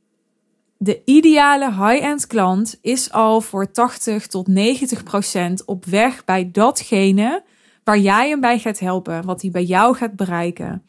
de 0.83 1.03
ideale 1.05 1.73
high-end 1.73 2.27
klant 2.27 2.79
is 2.81 3.12
al 3.12 3.41
voor 3.41 3.71
80 3.71 4.27
tot 4.27 4.47
90 4.47 5.03
procent 5.03 5.65
op 5.65 5.85
weg 5.85 6.25
bij 6.25 6.51
datgene 6.51 7.43
waar 7.85 7.99
jij 7.99 8.29
hem 8.29 8.41
bij 8.41 8.59
gaat 8.59 8.79
helpen, 8.79 9.25
wat 9.25 9.43
hij 9.43 9.51
bij 9.51 9.65
jou 9.65 9.97
gaat 9.97 10.17
bereiken, 10.17 10.85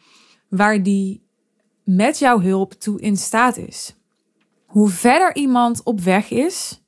waar 0.47 0.83
die 0.83 1.23
met 1.83 2.19
jouw 2.19 2.39
hulp 2.39 2.73
toe 2.73 3.01
in 3.01 3.17
staat 3.17 3.57
is. 3.57 3.95
Hoe 4.65 4.89
verder 4.89 5.35
iemand 5.35 5.83
op 5.83 6.01
weg 6.01 6.31
is, 6.31 6.81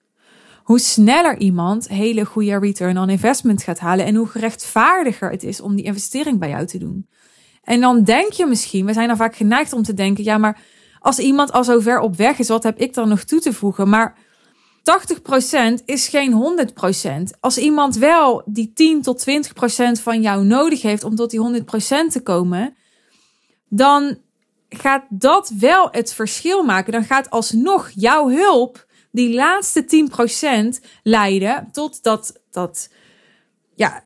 hoe 0.64 0.80
sneller 0.80 1.38
iemand 1.38 1.88
hele 1.88 2.26
goede 2.26 2.60
return 2.60 2.98
on 2.98 3.10
investment 3.10 3.64
gaat 3.64 3.80
halen 3.80 4.06
en 4.06 4.16
hoe 4.16 4.28
gerechtvaardiger 4.28 5.32
het 5.32 5.44
is 5.44 5.62
om 5.62 5.76
die 5.76 5.86
investering 5.86 6.40
bij 6.40 6.50
jou 6.50 6.66
te 6.66 6.78
doen. 6.78 7.08
En 7.64 7.82
dan 7.82 8.04
denk 8.04 8.32
je 8.32 8.46
misschien, 8.46 8.86
we 8.86 8.94
zijn 8.94 9.08
dan 9.08 9.18
vaak 9.18 9.36
geneigd 9.36 9.74
om 9.74 9.84
te 9.84 9.94
denken, 9.94 10.24
ja, 10.24 10.38
maar 10.38 10.62
als 11.06 11.20
iemand 11.20 11.52
al 11.52 11.64
zo 11.64 11.80
ver 11.80 12.00
op 12.00 12.16
weg 12.16 12.40
is, 12.40 12.48
wat 12.48 12.64
heb 12.64 12.80
ik 12.80 12.94
dan 12.94 13.10
nog 13.10 13.24
toe 13.24 13.40
te 13.40 13.54
voegen? 13.54 13.90
Maar 13.90 14.18
80% 15.80 15.84
is 15.86 16.08
geen 16.08 16.58
100%. 17.34 17.40
Als 17.40 17.58
iemand 17.58 17.96
wel 17.96 18.42
die 18.46 18.72
10 18.74 19.02
tot 19.02 19.26
20% 19.30 20.02
van 20.02 20.22
jou 20.22 20.46
nodig 20.46 20.82
heeft 20.82 21.04
om 21.04 21.16
tot 21.16 21.30
die 21.30 21.62
100% 21.62 21.64
te 22.12 22.22
komen, 22.24 22.76
dan 23.70 24.18
gaat 24.70 25.06
dat 25.10 25.52
wel 25.60 25.88
het 25.92 26.14
verschil 26.14 26.64
maken. 26.64 26.92
Dan 26.92 27.04
gaat 27.04 27.30
alsnog 27.30 27.92
jouw 27.96 28.30
hulp 28.30 28.86
die 29.12 29.34
laatste 29.34 30.08
10% 30.82 30.86
leiden 31.04 31.70
tot 31.72 32.04
dat, 32.04 32.42
dat, 32.52 32.90
ja, 33.76 34.06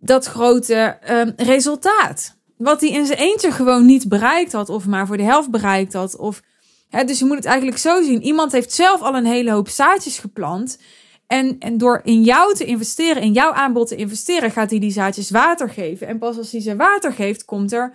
dat 0.00 0.26
grote 0.26 0.98
um, 1.10 1.32
resultaat. 1.36 2.37
Wat 2.58 2.80
hij 2.80 2.90
in 2.90 3.06
zijn 3.06 3.18
eentje 3.18 3.50
gewoon 3.50 3.86
niet 3.86 4.08
bereikt 4.08 4.52
had, 4.52 4.68
of 4.68 4.86
maar 4.86 5.06
voor 5.06 5.16
de 5.16 5.22
helft 5.22 5.50
bereikt 5.50 5.92
had. 5.92 6.16
Of, 6.16 6.42
hè, 6.88 7.04
dus 7.04 7.18
je 7.18 7.24
moet 7.24 7.36
het 7.36 7.44
eigenlijk 7.44 7.78
zo 7.78 8.02
zien. 8.02 8.22
Iemand 8.22 8.52
heeft 8.52 8.72
zelf 8.72 9.00
al 9.00 9.14
een 9.14 9.26
hele 9.26 9.50
hoop 9.50 9.68
zaadjes 9.68 10.18
geplant. 10.18 10.78
En, 11.26 11.56
en 11.58 11.78
door 11.78 12.00
in 12.04 12.22
jou 12.22 12.54
te 12.54 12.64
investeren, 12.64 13.22
in 13.22 13.32
jouw 13.32 13.52
aanbod 13.52 13.88
te 13.88 13.96
investeren, 13.96 14.50
gaat 14.50 14.70
hij 14.70 14.78
die 14.78 14.90
zaadjes 14.90 15.30
water 15.30 15.70
geven. 15.70 16.06
En 16.06 16.18
pas 16.18 16.36
als 16.36 16.52
hij 16.52 16.60
ze 16.60 16.76
water 16.76 17.12
geeft, 17.12 17.44
komt 17.44 17.72
er 17.72 17.94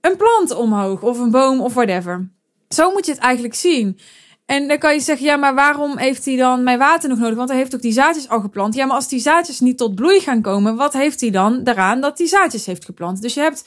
een 0.00 0.16
plant 0.16 0.50
omhoog 0.50 1.02
of 1.02 1.18
een 1.18 1.30
boom 1.30 1.60
of 1.60 1.74
whatever. 1.74 2.30
Zo 2.68 2.90
moet 2.90 3.06
je 3.06 3.12
het 3.12 3.20
eigenlijk 3.20 3.54
zien. 3.54 3.98
En 4.46 4.68
dan 4.68 4.78
kan 4.78 4.94
je 4.94 5.00
zeggen, 5.00 5.26
ja, 5.26 5.36
maar 5.36 5.54
waarom 5.54 5.98
heeft 5.98 6.24
hij 6.24 6.36
dan 6.36 6.62
mijn 6.62 6.78
water 6.78 7.08
nog 7.08 7.18
nodig? 7.18 7.36
Want 7.36 7.48
hij 7.48 7.58
heeft 7.58 7.74
ook 7.74 7.82
die 7.82 7.92
zaadjes 7.92 8.28
al 8.28 8.40
geplant. 8.40 8.74
Ja, 8.74 8.86
maar 8.86 8.96
als 8.96 9.08
die 9.08 9.20
zaadjes 9.20 9.60
niet 9.60 9.78
tot 9.78 9.94
bloei 9.94 10.20
gaan 10.20 10.42
komen, 10.42 10.76
wat 10.76 10.92
heeft 10.92 11.20
hij 11.20 11.30
dan 11.30 11.64
daaraan 11.64 12.00
dat 12.00 12.16
die 12.16 12.26
zaadjes 12.26 12.66
heeft 12.66 12.84
geplant? 12.84 13.22
Dus 13.22 13.34
je 13.34 13.40
hebt 13.40 13.64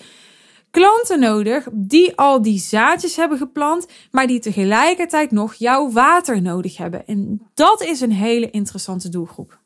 klanten 0.71 1.19
nodig 1.19 1.67
die 1.71 2.17
al 2.17 2.41
die 2.41 2.59
zaadjes 2.59 3.15
hebben 3.15 3.37
geplant, 3.37 3.87
maar 4.11 4.27
die 4.27 4.39
tegelijkertijd 4.39 5.31
nog 5.31 5.53
jouw 5.53 5.91
water 5.91 6.41
nodig 6.41 6.77
hebben. 6.77 7.07
En 7.07 7.41
dat 7.53 7.81
is 7.83 8.01
een 8.01 8.11
hele 8.11 8.49
interessante 8.49 9.09
doelgroep. 9.09 9.59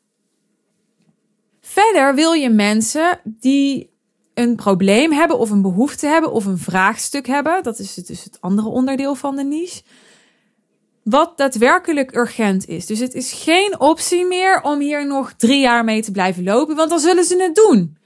Verder 1.60 2.14
wil 2.14 2.32
je 2.32 2.50
mensen 2.50 3.20
die 3.24 3.92
een 4.34 4.56
probleem 4.56 5.12
hebben 5.12 5.38
of 5.38 5.50
een 5.50 5.62
behoefte 5.62 6.06
hebben 6.06 6.32
of 6.32 6.44
een 6.44 6.58
vraagstuk 6.58 7.26
hebben. 7.26 7.62
Dat 7.62 7.78
is 7.78 7.94
dus 7.94 8.24
het 8.24 8.40
andere 8.40 8.68
onderdeel 8.68 9.14
van 9.14 9.36
de 9.36 9.44
niche. 9.44 9.82
Wat 11.02 11.36
daadwerkelijk 11.36 12.16
urgent 12.16 12.68
is. 12.68 12.86
Dus 12.86 12.98
het 12.98 13.14
is 13.14 13.32
geen 13.32 13.80
optie 13.80 14.26
meer 14.26 14.60
om 14.62 14.80
hier 14.80 15.06
nog 15.06 15.32
drie 15.32 15.60
jaar 15.60 15.84
mee 15.84 16.02
te 16.02 16.10
blijven 16.10 16.44
lopen, 16.44 16.76
want 16.76 16.90
dan 16.90 16.98
zullen 16.98 17.24
ze 17.24 17.42
het 17.42 17.54
doen. 17.54 17.96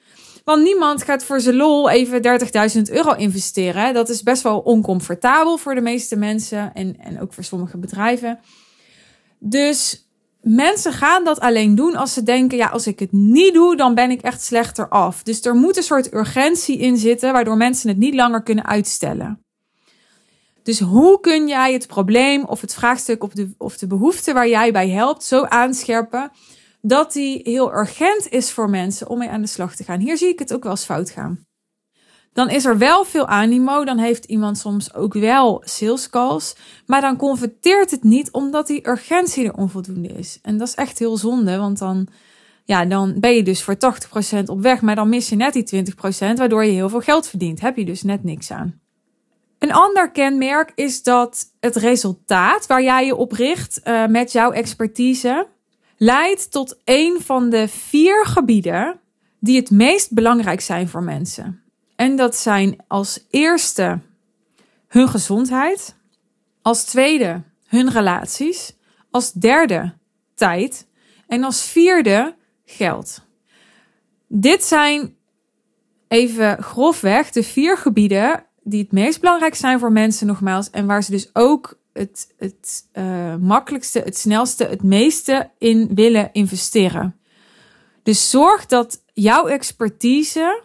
Want 0.48 0.62
niemand 0.62 1.02
gaat 1.02 1.24
voor 1.24 1.40
zijn 1.40 1.56
lol 1.56 1.90
even 1.90 2.40
30.000 2.76 2.82
euro 2.92 3.12
investeren. 3.12 3.94
Dat 3.94 4.08
is 4.08 4.22
best 4.22 4.42
wel 4.42 4.58
oncomfortabel 4.58 5.56
voor 5.56 5.74
de 5.74 5.80
meeste 5.80 6.16
mensen 6.16 6.74
en, 6.74 6.96
en 7.00 7.20
ook 7.20 7.32
voor 7.32 7.44
sommige 7.44 7.78
bedrijven. 7.78 8.38
Dus 9.38 10.08
mensen 10.40 10.92
gaan 10.92 11.24
dat 11.24 11.40
alleen 11.40 11.74
doen 11.74 11.96
als 11.96 12.12
ze 12.12 12.22
denken: 12.22 12.58
ja, 12.58 12.66
als 12.68 12.86
ik 12.86 12.98
het 12.98 13.12
niet 13.12 13.54
doe, 13.54 13.76
dan 13.76 13.94
ben 13.94 14.10
ik 14.10 14.20
echt 14.20 14.42
slechter 14.42 14.88
af. 14.88 15.22
Dus 15.22 15.44
er 15.44 15.54
moet 15.54 15.76
een 15.76 15.82
soort 15.82 16.14
urgentie 16.14 16.78
in 16.78 16.96
zitten, 16.96 17.32
waardoor 17.32 17.56
mensen 17.56 17.88
het 17.88 17.98
niet 17.98 18.14
langer 18.14 18.42
kunnen 18.42 18.66
uitstellen. 18.66 19.42
Dus 20.62 20.80
hoe 20.80 21.20
kun 21.20 21.48
jij 21.48 21.72
het 21.72 21.86
probleem 21.86 22.44
of 22.44 22.60
het 22.60 22.74
vraagstuk 22.74 23.22
of 23.22 23.32
de, 23.32 23.50
of 23.58 23.78
de 23.78 23.86
behoefte 23.86 24.32
waar 24.32 24.48
jij 24.48 24.72
bij 24.72 24.88
helpt 24.88 25.24
zo 25.24 25.44
aanscherpen 25.44 26.30
dat 26.88 27.12
die 27.12 27.40
heel 27.44 27.72
urgent 27.72 28.28
is 28.28 28.50
voor 28.50 28.70
mensen 28.70 29.08
om 29.08 29.18
mee 29.18 29.28
aan 29.28 29.40
de 29.40 29.46
slag 29.46 29.74
te 29.74 29.84
gaan? 29.84 30.00
Hier 30.00 30.16
zie 30.16 30.28
ik 30.28 30.38
het 30.38 30.54
ook 30.54 30.62
wel 30.62 30.72
eens 30.72 30.84
fout 30.84 31.10
gaan. 31.10 31.46
Dan 32.32 32.50
is 32.50 32.64
er 32.64 32.78
wel 32.78 33.04
veel 33.04 33.26
animo. 33.26 33.84
Dan 33.84 33.98
heeft 33.98 34.24
iemand 34.24 34.58
soms 34.58 34.94
ook 34.94 35.14
wel 35.14 35.62
sales 35.64 36.10
calls. 36.10 36.56
Maar 36.86 37.00
dan 37.00 37.16
converteert 37.16 37.90
het 37.90 38.02
niet 38.02 38.30
omdat 38.30 38.66
die 38.66 38.88
urgentie 38.88 39.44
er 39.44 39.54
onvoldoende 39.54 40.08
is. 40.08 40.38
En 40.42 40.58
dat 40.58 40.68
is 40.68 40.74
echt 40.74 40.98
heel 40.98 41.16
zonde. 41.16 41.56
Want 41.56 41.78
dan, 41.78 42.08
ja, 42.64 42.84
dan 42.84 43.20
ben 43.20 43.34
je 43.34 43.42
dus 43.42 43.62
voor 43.62 43.76
80% 44.40 44.44
op 44.44 44.60
weg. 44.60 44.80
Maar 44.80 44.94
dan 44.94 45.08
mis 45.08 45.28
je 45.28 45.36
net 45.36 45.52
die 45.52 45.84
20%. 45.84 46.34
Waardoor 46.34 46.64
je 46.64 46.72
heel 46.72 46.88
veel 46.88 47.00
geld 47.00 47.26
verdient. 47.26 47.60
Heb 47.60 47.76
je 47.76 47.84
dus 47.84 48.02
net 48.02 48.24
niks 48.24 48.50
aan. 48.50 48.80
Een 49.58 49.72
ander 49.72 50.10
kenmerk 50.10 50.72
is 50.74 51.02
dat 51.02 51.52
het 51.60 51.76
resultaat 51.76 52.66
waar 52.66 52.82
jij 52.82 53.06
je 53.06 53.16
op 53.16 53.32
richt 53.32 53.80
uh, 53.84 54.06
met 54.06 54.32
jouw 54.32 54.50
expertise 54.50 55.46
leidt 55.98 56.50
tot 56.50 56.76
een 56.84 57.20
van 57.20 57.50
de 57.50 57.68
vier 57.68 58.26
gebieden 58.26 59.00
die 59.38 59.56
het 59.56 59.70
meest 59.70 60.12
belangrijk 60.12 60.60
zijn 60.60 60.88
voor 60.88 61.02
mensen. 61.02 61.62
En 61.96 62.16
dat 62.16 62.36
zijn 62.36 62.76
als 62.86 63.26
eerste 63.30 63.98
hun 64.88 65.08
gezondheid, 65.08 65.96
als 66.62 66.84
tweede 66.84 67.42
hun 67.66 67.90
relaties, 67.90 68.76
als 69.10 69.32
derde 69.32 69.94
tijd 70.34 70.86
en 71.26 71.44
als 71.44 71.62
vierde 71.62 72.34
geld. 72.64 73.22
Dit 74.26 74.64
zijn 74.64 75.16
even 76.08 76.62
grofweg 76.62 77.30
de 77.30 77.42
vier 77.42 77.76
gebieden 77.76 78.44
die 78.62 78.82
het 78.82 78.92
meest 78.92 79.20
belangrijk 79.20 79.54
zijn 79.54 79.78
voor 79.78 79.92
mensen, 79.92 80.26
nogmaals, 80.26 80.70
en 80.70 80.86
waar 80.86 81.02
ze 81.02 81.10
dus 81.10 81.30
ook 81.32 81.78
het, 81.98 82.34
het 82.36 82.84
uh, 82.92 83.36
makkelijkste, 83.36 83.98
het 83.98 84.18
snelste, 84.18 84.64
het 84.64 84.82
meeste 84.82 85.50
in 85.58 85.94
willen 85.94 86.30
investeren. 86.32 87.16
Dus 88.02 88.30
zorg 88.30 88.66
dat 88.66 89.02
jouw 89.12 89.46
expertise 89.46 90.62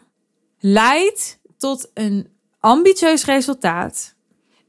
leidt 0.59 1.39
tot 1.57 1.91
een 1.93 2.27
ambitieus 2.59 3.25
resultaat 3.25 4.15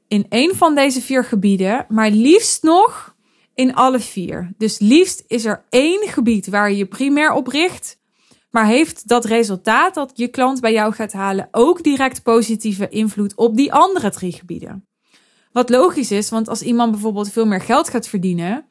in 0.09 0.27
een 0.29 0.55
van 0.55 0.75
deze 0.75 1.01
vier 1.01 1.25
gebieden, 1.25 1.87
maar 1.89 2.11
liefst 2.11 2.63
nog 2.63 3.15
in 3.55 3.75
alle 3.75 4.01
vier. 4.01 4.53
Dus 4.59 4.79
liefst 4.79 5.25
is 5.27 5.45
er 5.45 5.65
één 5.69 6.09
gebied 6.09 6.47
waar 6.47 6.71
je 6.71 6.77
je 6.77 6.87
primair 6.87 7.33
op 7.33 7.47
richt, 7.47 7.99
maar 8.51 8.67
heeft 8.67 9.09
dat 9.09 9.25
resultaat 9.25 9.95
dat 9.95 10.13
je 10.15 10.29
klant 10.29 10.61
bij 10.61 10.73
jou 10.73 10.93
gaat 10.93 11.13
halen 11.13 11.49
ook 11.51 11.83
direct 11.83 12.23
positieve 12.23 12.89
invloed 12.89 13.35
op 13.35 13.57
die 13.57 13.73
andere 13.73 14.11
drie 14.11 14.33
gebieden. 14.33 14.87
Wat 15.55 15.71
logisch 15.71 16.11
is, 16.11 16.31
want 16.31 16.49
als 16.49 16.63
iemand 16.63 16.91
bijvoorbeeld 16.91 17.33
veel 17.33 17.47
meer 17.47 17.61
geld 17.61 17.89
gaat 17.89 18.09
verdienen, 18.09 18.65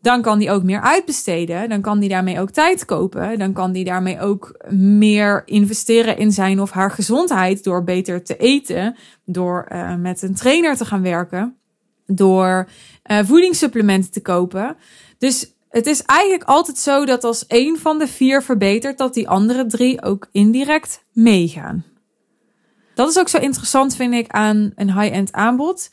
dan 0.00 0.22
kan 0.22 0.38
die 0.38 0.50
ook 0.50 0.62
meer 0.62 0.80
uitbesteden. 0.80 1.68
Dan 1.68 1.80
kan 1.80 1.98
die 1.98 2.08
daarmee 2.08 2.40
ook 2.40 2.50
tijd 2.50 2.84
kopen. 2.84 3.38
Dan 3.38 3.52
kan 3.52 3.72
die 3.72 3.84
daarmee 3.84 4.20
ook 4.20 4.64
meer 4.70 5.42
investeren 5.44 6.18
in 6.18 6.32
zijn 6.32 6.60
of 6.60 6.70
haar 6.70 6.90
gezondheid 6.90 7.64
door 7.64 7.84
beter 7.84 8.24
te 8.24 8.36
eten, 8.36 8.96
door 9.24 9.68
uh, 9.72 9.94
met 9.94 10.22
een 10.22 10.34
trainer 10.34 10.76
te 10.76 10.84
gaan 10.84 11.02
werken, 11.02 11.56
door 12.06 12.68
uh, 13.10 13.18
voedingssupplementen 13.24 14.10
te 14.10 14.22
kopen. 14.22 14.76
Dus 15.18 15.54
het 15.68 15.86
is 15.86 16.02
eigenlijk 16.02 16.44
altijd 16.44 16.78
zo 16.78 17.04
dat 17.04 17.24
als 17.24 17.46
één 17.46 17.78
van 17.78 17.98
de 17.98 18.06
vier 18.06 18.42
verbetert, 18.42 18.98
dat 18.98 19.14
die 19.14 19.28
andere 19.28 19.66
drie 19.66 20.02
ook 20.02 20.28
indirect 20.32 21.04
meegaan. 21.12 21.84
Dat 22.94 23.08
is 23.08 23.18
ook 23.18 23.28
zo 23.28 23.38
interessant, 23.38 23.96
vind 23.96 24.14
ik, 24.14 24.30
aan 24.30 24.72
een 24.74 25.00
high-end 25.00 25.32
aanbod. 25.32 25.90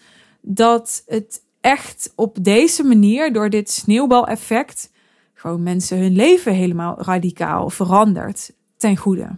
Dat 0.48 1.04
het 1.06 1.42
echt 1.62 2.14
op 2.16 2.38
deze 2.42 2.84
manier, 2.84 3.34
door 3.34 3.50
dit 3.50 3.70
sneeuwbaleffect, 3.70 4.92
gewoon 5.34 5.64
mensen 5.64 5.98
hun 5.98 6.16
leven 6.16 6.54
helemaal 6.54 7.02
radicaal 7.02 7.70
verandert 7.70 8.54
ten 8.78 8.98
goede. 8.98 9.30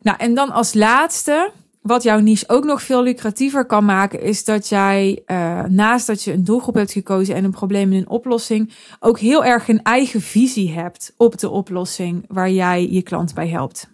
Nou, 0.00 0.18
en 0.18 0.34
dan 0.34 0.50
als 0.50 0.74
laatste, 0.74 1.50
wat 1.82 2.02
jouw 2.02 2.18
niche 2.18 2.48
ook 2.48 2.64
nog 2.64 2.82
veel 2.82 3.02
lucratiever 3.02 3.66
kan 3.66 3.84
maken, 3.84 4.20
is 4.20 4.44
dat 4.44 4.68
jij 4.68 5.22
uh, 5.26 5.64
naast 5.64 6.06
dat 6.06 6.22
je 6.22 6.32
een 6.32 6.44
doelgroep 6.44 6.74
hebt 6.74 6.92
gekozen 6.92 7.34
en 7.34 7.44
een 7.44 7.50
probleem 7.50 7.92
en 7.92 7.98
een 7.98 8.08
oplossing, 8.08 8.72
ook 9.00 9.18
heel 9.18 9.44
erg 9.44 9.68
een 9.68 9.82
eigen 9.82 10.20
visie 10.20 10.72
hebt 10.72 11.14
op 11.16 11.38
de 11.38 11.48
oplossing 11.48 12.24
waar 12.28 12.50
jij 12.50 12.88
je 12.90 13.02
klant 13.02 13.34
bij 13.34 13.48
helpt. 13.48 13.88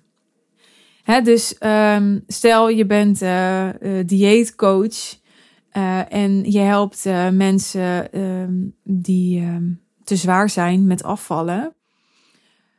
Hè, 1.02 1.20
dus 1.20 1.56
um, 1.60 2.24
stel 2.26 2.68
je 2.68 2.86
bent 2.86 3.22
uh, 3.22 3.68
uh, 3.80 4.06
dieetcoach 4.06 5.20
uh, 5.76 6.12
en 6.12 6.50
je 6.50 6.58
helpt 6.58 7.06
uh, 7.06 7.28
mensen 7.28 8.18
um, 8.20 8.76
die 8.84 9.40
um, 9.40 9.80
te 10.04 10.16
zwaar 10.16 10.50
zijn 10.50 10.86
met 10.86 11.02
afvallen. 11.02 11.74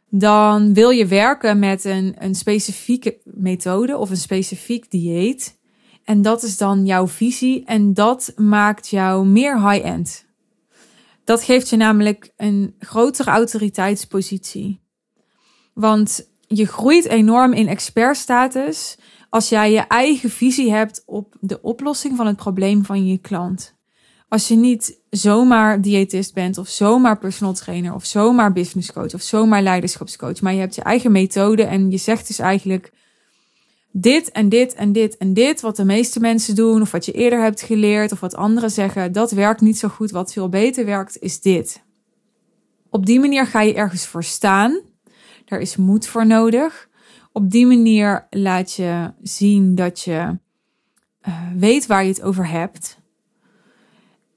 Dan 0.10 0.74
wil 0.74 0.90
je 0.90 1.06
werken 1.06 1.60
met 1.60 1.84
een, 1.84 2.16
een 2.18 2.36
specifieke 2.36 3.18
methode 3.24 3.98
of 3.98 4.10
een 4.10 4.18
specifiek 4.18 4.92
dieet. 4.92 5.60
En 6.04 6.22
dat 6.22 6.44
is 6.44 6.58
dan 6.58 6.86
jouw 6.86 7.08
visie 7.08 7.66
en 7.66 7.94
dat 7.94 8.34
maakt 8.36 8.88
jou 8.88 9.26
meer 9.26 9.70
high-end. 9.70 10.26
Dat 11.24 11.44
geeft 11.44 11.70
je 11.70 11.76
namelijk 11.76 12.32
een 12.38 12.76
grotere 12.80 13.32
autoriteitspositie. 13.32 14.82
Want 15.74 16.30
je 16.48 16.66
groeit 16.66 17.06
enorm 17.06 17.54
in 17.54 17.68
expertstatus 17.68 18.98
als 19.34 19.50
jij 19.50 19.72
je 19.72 19.80
eigen 19.80 20.30
visie 20.30 20.72
hebt 20.72 21.04
op 21.06 21.36
de 21.40 21.62
oplossing 21.62 22.16
van 22.18 22.28
het 22.28 22.36
probleem 22.36 22.86
van 22.86 23.08
je 23.08 23.18
klant. 23.18 23.76
Als 24.28 24.48
je 24.48 24.56
niet 24.56 25.00
zomaar 25.10 25.82
diëtist 25.82 26.34
bent 26.34 26.58
of 26.58 26.68
zomaar 26.68 27.18
personal 27.18 27.54
trainer 27.54 27.94
of 27.94 28.06
zomaar 28.06 28.54
business 28.54 28.92
coach 28.92 29.14
of 29.14 29.22
zomaar 29.22 29.62
leiderschapscoach, 29.62 30.42
maar 30.42 30.54
je 30.54 30.60
hebt 30.60 30.76
je 30.76 30.82
eigen 30.82 31.12
methode 31.12 31.64
en 31.64 31.92
je 31.92 31.98
zegt 31.98 32.28
dus 32.28 32.40
eigenlijk 32.40 32.92
dit 33.92 34.32
en 34.32 34.50
dit 34.50 34.74
en 34.74 34.92
dit 34.92 35.18
en 35.18 35.34
dit, 35.34 35.62
wat 35.62 35.76
de 35.76 35.86
meeste 35.86 36.20
mensen 36.20 36.56
doen 36.56 36.82
of 36.82 36.92
wat 36.92 37.06
je 37.06 37.12
eerder 37.12 37.42
hebt 37.42 37.62
geleerd 37.62 38.12
of 38.12 38.20
wat 38.20 38.36
anderen 38.36 38.72
zeggen, 38.72 39.12
dat 39.12 39.32
werkt 39.32 39.62
niet 39.62 39.78
zo 39.78 39.88
goed. 39.88 40.12
Wat 40.12 40.34
veel 40.34 40.50
beter 40.50 40.86
werkt 40.86 41.18
is 41.20 41.42
dit. 41.42 41.82
Op 42.90 43.06
die 43.06 43.20
manier 43.20 43.48
ga 43.48 43.62
je 43.62 43.74
ergens 43.74 44.06
voor 44.06 44.24
staan. 44.24 44.80
Daar 45.46 45.60
is 45.60 45.76
moed 45.76 46.08
voor 46.08 46.28
nodig. 46.28 46.92
Op 47.34 47.52
die 47.52 47.66
manier 47.66 48.28
laat 48.30 48.74
je 48.74 49.14
zien 49.22 49.76
dat 49.76 50.02
je 50.02 50.38
uh, 51.28 51.42
weet 51.56 51.86
waar 51.86 52.04
je 52.04 52.10
het 52.10 52.22
over 52.22 52.48
hebt. 52.48 53.02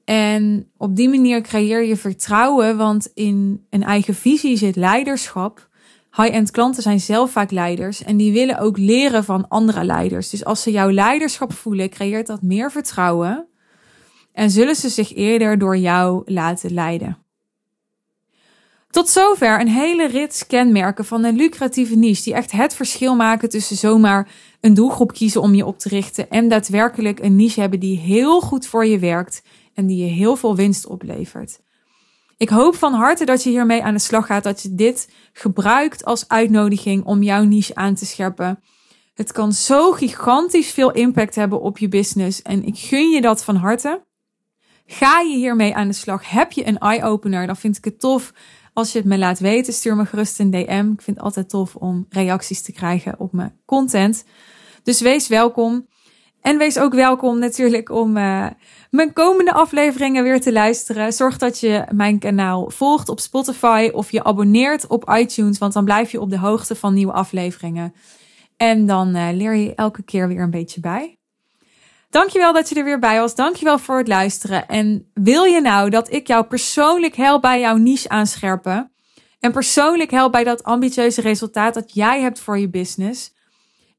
En 0.05 0.71
op 0.77 0.95
die 0.95 1.09
manier 1.09 1.41
creëer 1.41 1.83
je 1.83 1.97
vertrouwen, 1.97 2.77
want 2.77 3.11
in 3.13 3.65
een 3.69 3.83
eigen 3.83 4.15
visie 4.15 4.57
zit 4.57 4.75
leiderschap. 4.75 5.69
High-end 6.15 6.51
klanten 6.51 6.83
zijn 6.83 6.99
zelf 6.99 7.31
vaak 7.31 7.51
leiders 7.51 8.03
en 8.03 8.17
die 8.17 8.33
willen 8.33 8.59
ook 8.59 8.77
leren 8.77 9.23
van 9.23 9.47
andere 9.47 9.83
leiders. 9.83 10.29
Dus 10.29 10.45
als 10.45 10.61
ze 10.61 10.71
jouw 10.71 10.91
leiderschap 10.91 11.53
voelen, 11.53 11.89
creëert 11.89 12.27
dat 12.27 12.41
meer 12.41 12.71
vertrouwen 12.71 13.47
en 14.31 14.51
zullen 14.51 14.75
ze 14.75 14.89
zich 14.89 15.15
eerder 15.15 15.57
door 15.57 15.77
jou 15.77 16.21
laten 16.25 16.73
leiden. 16.73 17.17
Tot 18.97 19.09
zover 19.09 19.59
een 19.59 19.67
hele 19.67 20.07
rits 20.07 20.47
kenmerken 20.47 21.05
van 21.05 21.23
een 21.23 21.35
lucratieve 21.35 21.95
niche 21.95 22.23
die 22.23 22.33
echt 22.33 22.51
het 22.51 22.75
verschil 22.75 23.15
maken 23.15 23.49
tussen 23.49 23.75
zomaar 23.75 24.29
een 24.61 24.73
doelgroep 24.73 25.13
kiezen 25.13 25.41
om 25.41 25.55
je 25.55 25.65
op 25.65 25.79
te 25.79 25.89
richten 25.89 26.29
en 26.29 26.47
daadwerkelijk 26.47 27.19
een 27.19 27.35
niche 27.35 27.59
hebben 27.59 27.79
die 27.79 27.97
heel 27.97 28.41
goed 28.41 28.67
voor 28.67 28.85
je 28.85 28.99
werkt 28.99 29.41
en 29.73 29.85
die 29.85 30.05
je 30.05 30.11
heel 30.11 30.35
veel 30.35 30.55
winst 30.55 30.85
oplevert. 30.85 31.59
Ik 32.37 32.49
hoop 32.49 32.75
van 32.75 32.93
harte 32.93 33.25
dat 33.25 33.43
je 33.43 33.49
hiermee 33.49 33.83
aan 33.83 33.93
de 33.93 33.99
slag 33.99 34.25
gaat, 34.25 34.43
dat 34.43 34.61
je 34.61 34.75
dit 34.75 35.09
gebruikt 35.33 36.05
als 36.05 36.27
uitnodiging 36.27 37.05
om 37.05 37.23
jouw 37.23 37.43
niche 37.43 37.75
aan 37.75 37.95
te 37.95 38.05
scherpen. 38.05 38.63
Het 39.13 39.31
kan 39.31 39.53
zo 39.53 39.91
gigantisch 39.91 40.71
veel 40.71 40.91
impact 40.91 41.35
hebben 41.35 41.61
op 41.61 41.77
je 41.77 41.87
business 41.87 42.41
en 42.41 42.63
ik 42.63 42.77
gun 42.77 43.09
je 43.09 43.21
dat 43.21 43.43
van 43.43 43.55
harte. 43.55 44.05
Ga 44.85 45.19
je 45.19 45.35
hiermee 45.35 45.75
aan 45.75 45.87
de 45.87 45.93
slag? 45.93 46.29
Heb 46.29 46.51
je 46.51 46.67
een 46.67 46.77
eye-opener? 46.77 47.47
Dan 47.47 47.57
vind 47.57 47.77
ik 47.77 47.85
het 47.85 47.99
tof 47.99 48.33
als 48.77 48.91
je 48.91 48.97
het 48.97 49.07
me 49.07 49.17
laat 49.17 49.39
weten, 49.39 49.73
stuur 49.73 49.95
me 49.95 50.05
gerust 50.05 50.39
een 50.39 50.51
DM. 50.51 50.91
Ik 50.93 51.01
vind 51.01 51.17
het 51.17 51.19
altijd 51.19 51.49
tof 51.49 51.75
om 51.75 52.05
reacties 52.09 52.61
te 52.61 52.71
krijgen 52.71 53.19
op 53.19 53.33
mijn 53.33 53.59
content. 53.65 54.25
Dus 54.83 55.01
wees 55.01 55.27
welkom. 55.27 55.87
En 56.41 56.57
wees 56.57 56.79
ook 56.79 56.93
welkom 56.93 57.39
natuurlijk 57.39 57.89
om 57.89 58.17
uh, 58.17 58.47
mijn 58.89 59.13
komende 59.13 59.53
afleveringen 59.53 60.23
weer 60.23 60.41
te 60.41 60.51
luisteren. 60.51 61.13
Zorg 61.13 61.37
dat 61.37 61.59
je 61.59 61.85
mijn 61.91 62.19
kanaal 62.19 62.69
volgt 62.69 63.09
op 63.09 63.19
Spotify 63.19 63.89
of 63.93 64.11
je 64.11 64.23
abonneert 64.23 64.87
op 64.87 65.09
iTunes, 65.09 65.57
want 65.57 65.73
dan 65.73 65.85
blijf 65.85 66.11
je 66.11 66.21
op 66.21 66.29
de 66.29 66.39
hoogte 66.39 66.75
van 66.75 66.93
nieuwe 66.93 67.13
afleveringen. 67.13 67.93
En 68.57 68.85
dan 68.85 69.15
uh, 69.15 69.27
leer 69.31 69.55
je 69.55 69.75
elke 69.75 70.03
keer 70.03 70.27
weer 70.27 70.41
een 70.41 70.49
beetje 70.49 70.79
bij. 70.79 71.17
Dankjewel 72.09 72.53
dat 72.53 72.69
je 72.69 72.75
er 72.75 72.83
weer 72.83 72.99
bij 72.99 73.19
was. 73.19 73.35
Dankjewel 73.35 73.79
voor 73.79 73.97
het 73.97 74.07
luisteren. 74.07 74.67
En 74.67 75.11
wil 75.13 75.43
je 75.43 75.61
nou 75.61 75.89
dat 75.89 76.11
ik 76.13 76.27
jou 76.27 76.45
persoonlijk 76.45 77.15
help 77.15 77.41
bij 77.41 77.59
jouw 77.59 77.75
niche 77.75 78.09
aanscherpen? 78.09 78.91
En 79.39 79.51
persoonlijk 79.51 80.11
help 80.11 80.31
bij 80.31 80.43
dat 80.43 80.63
ambitieuze 80.63 81.21
resultaat 81.21 81.73
dat 81.73 81.93
jij 81.93 82.21
hebt 82.21 82.39
voor 82.39 82.57
je 82.57 82.69
business? 82.69 83.35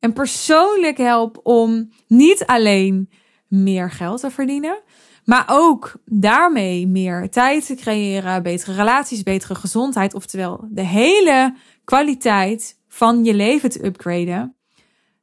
En 0.01 0.12
persoonlijk 0.12 0.97
help 0.97 1.40
om 1.42 1.92
niet 2.07 2.47
alleen 2.47 3.11
meer 3.49 3.90
geld 3.90 4.21
te 4.21 4.31
verdienen, 4.31 4.83
maar 5.25 5.44
ook 5.47 5.92
daarmee 6.05 6.87
meer 6.87 7.31
tijd 7.31 7.66
te 7.66 7.75
creëren, 7.75 8.42
betere 8.42 8.77
relaties, 8.77 9.23
betere 9.23 9.55
gezondheid, 9.55 10.14
oftewel 10.14 10.68
de 10.71 10.87
hele 10.87 11.55
kwaliteit 11.85 12.79
van 12.88 13.25
je 13.25 13.35
leven 13.35 13.71
te 13.71 13.85
upgraden. 13.85 14.58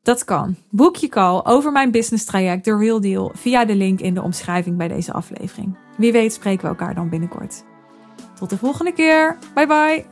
Dat 0.05 0.23
kan. 0.23 0.55
Boek 0.69 0.95
je 0.95 1.07
call 1.07 1.41
over 1.43 1.71
mijn 1.71 1.91
business 1.91 2.25
traject 2.25 2.63
The 2.63 2.77
Real 2.77 3.01
Deal 3.01 3.31
via 3.35 3.65
de 3.65 3.75
link 3.75 3.99
in 3.99 4.13
de 4.13 4.21
omschrijving 4.21 4.77
bij 4.77 4.87
deze 4.87 5.13
aflevering. 5.13 5.77
Wie 5.97 6.11
weet 6.11 6.33
spreken 6.33 6.61
we 6.61 6.67
elkaar 6.67 6.95
dan 6.95 7.09
binnenkort. 7.09 7.63
Tot 8.33 8.49
de 8.49 8.57
volgende 8.57 8.91
keer. 8.91 9.37
Bye 9.53 9.67
bye. 9.67 10.05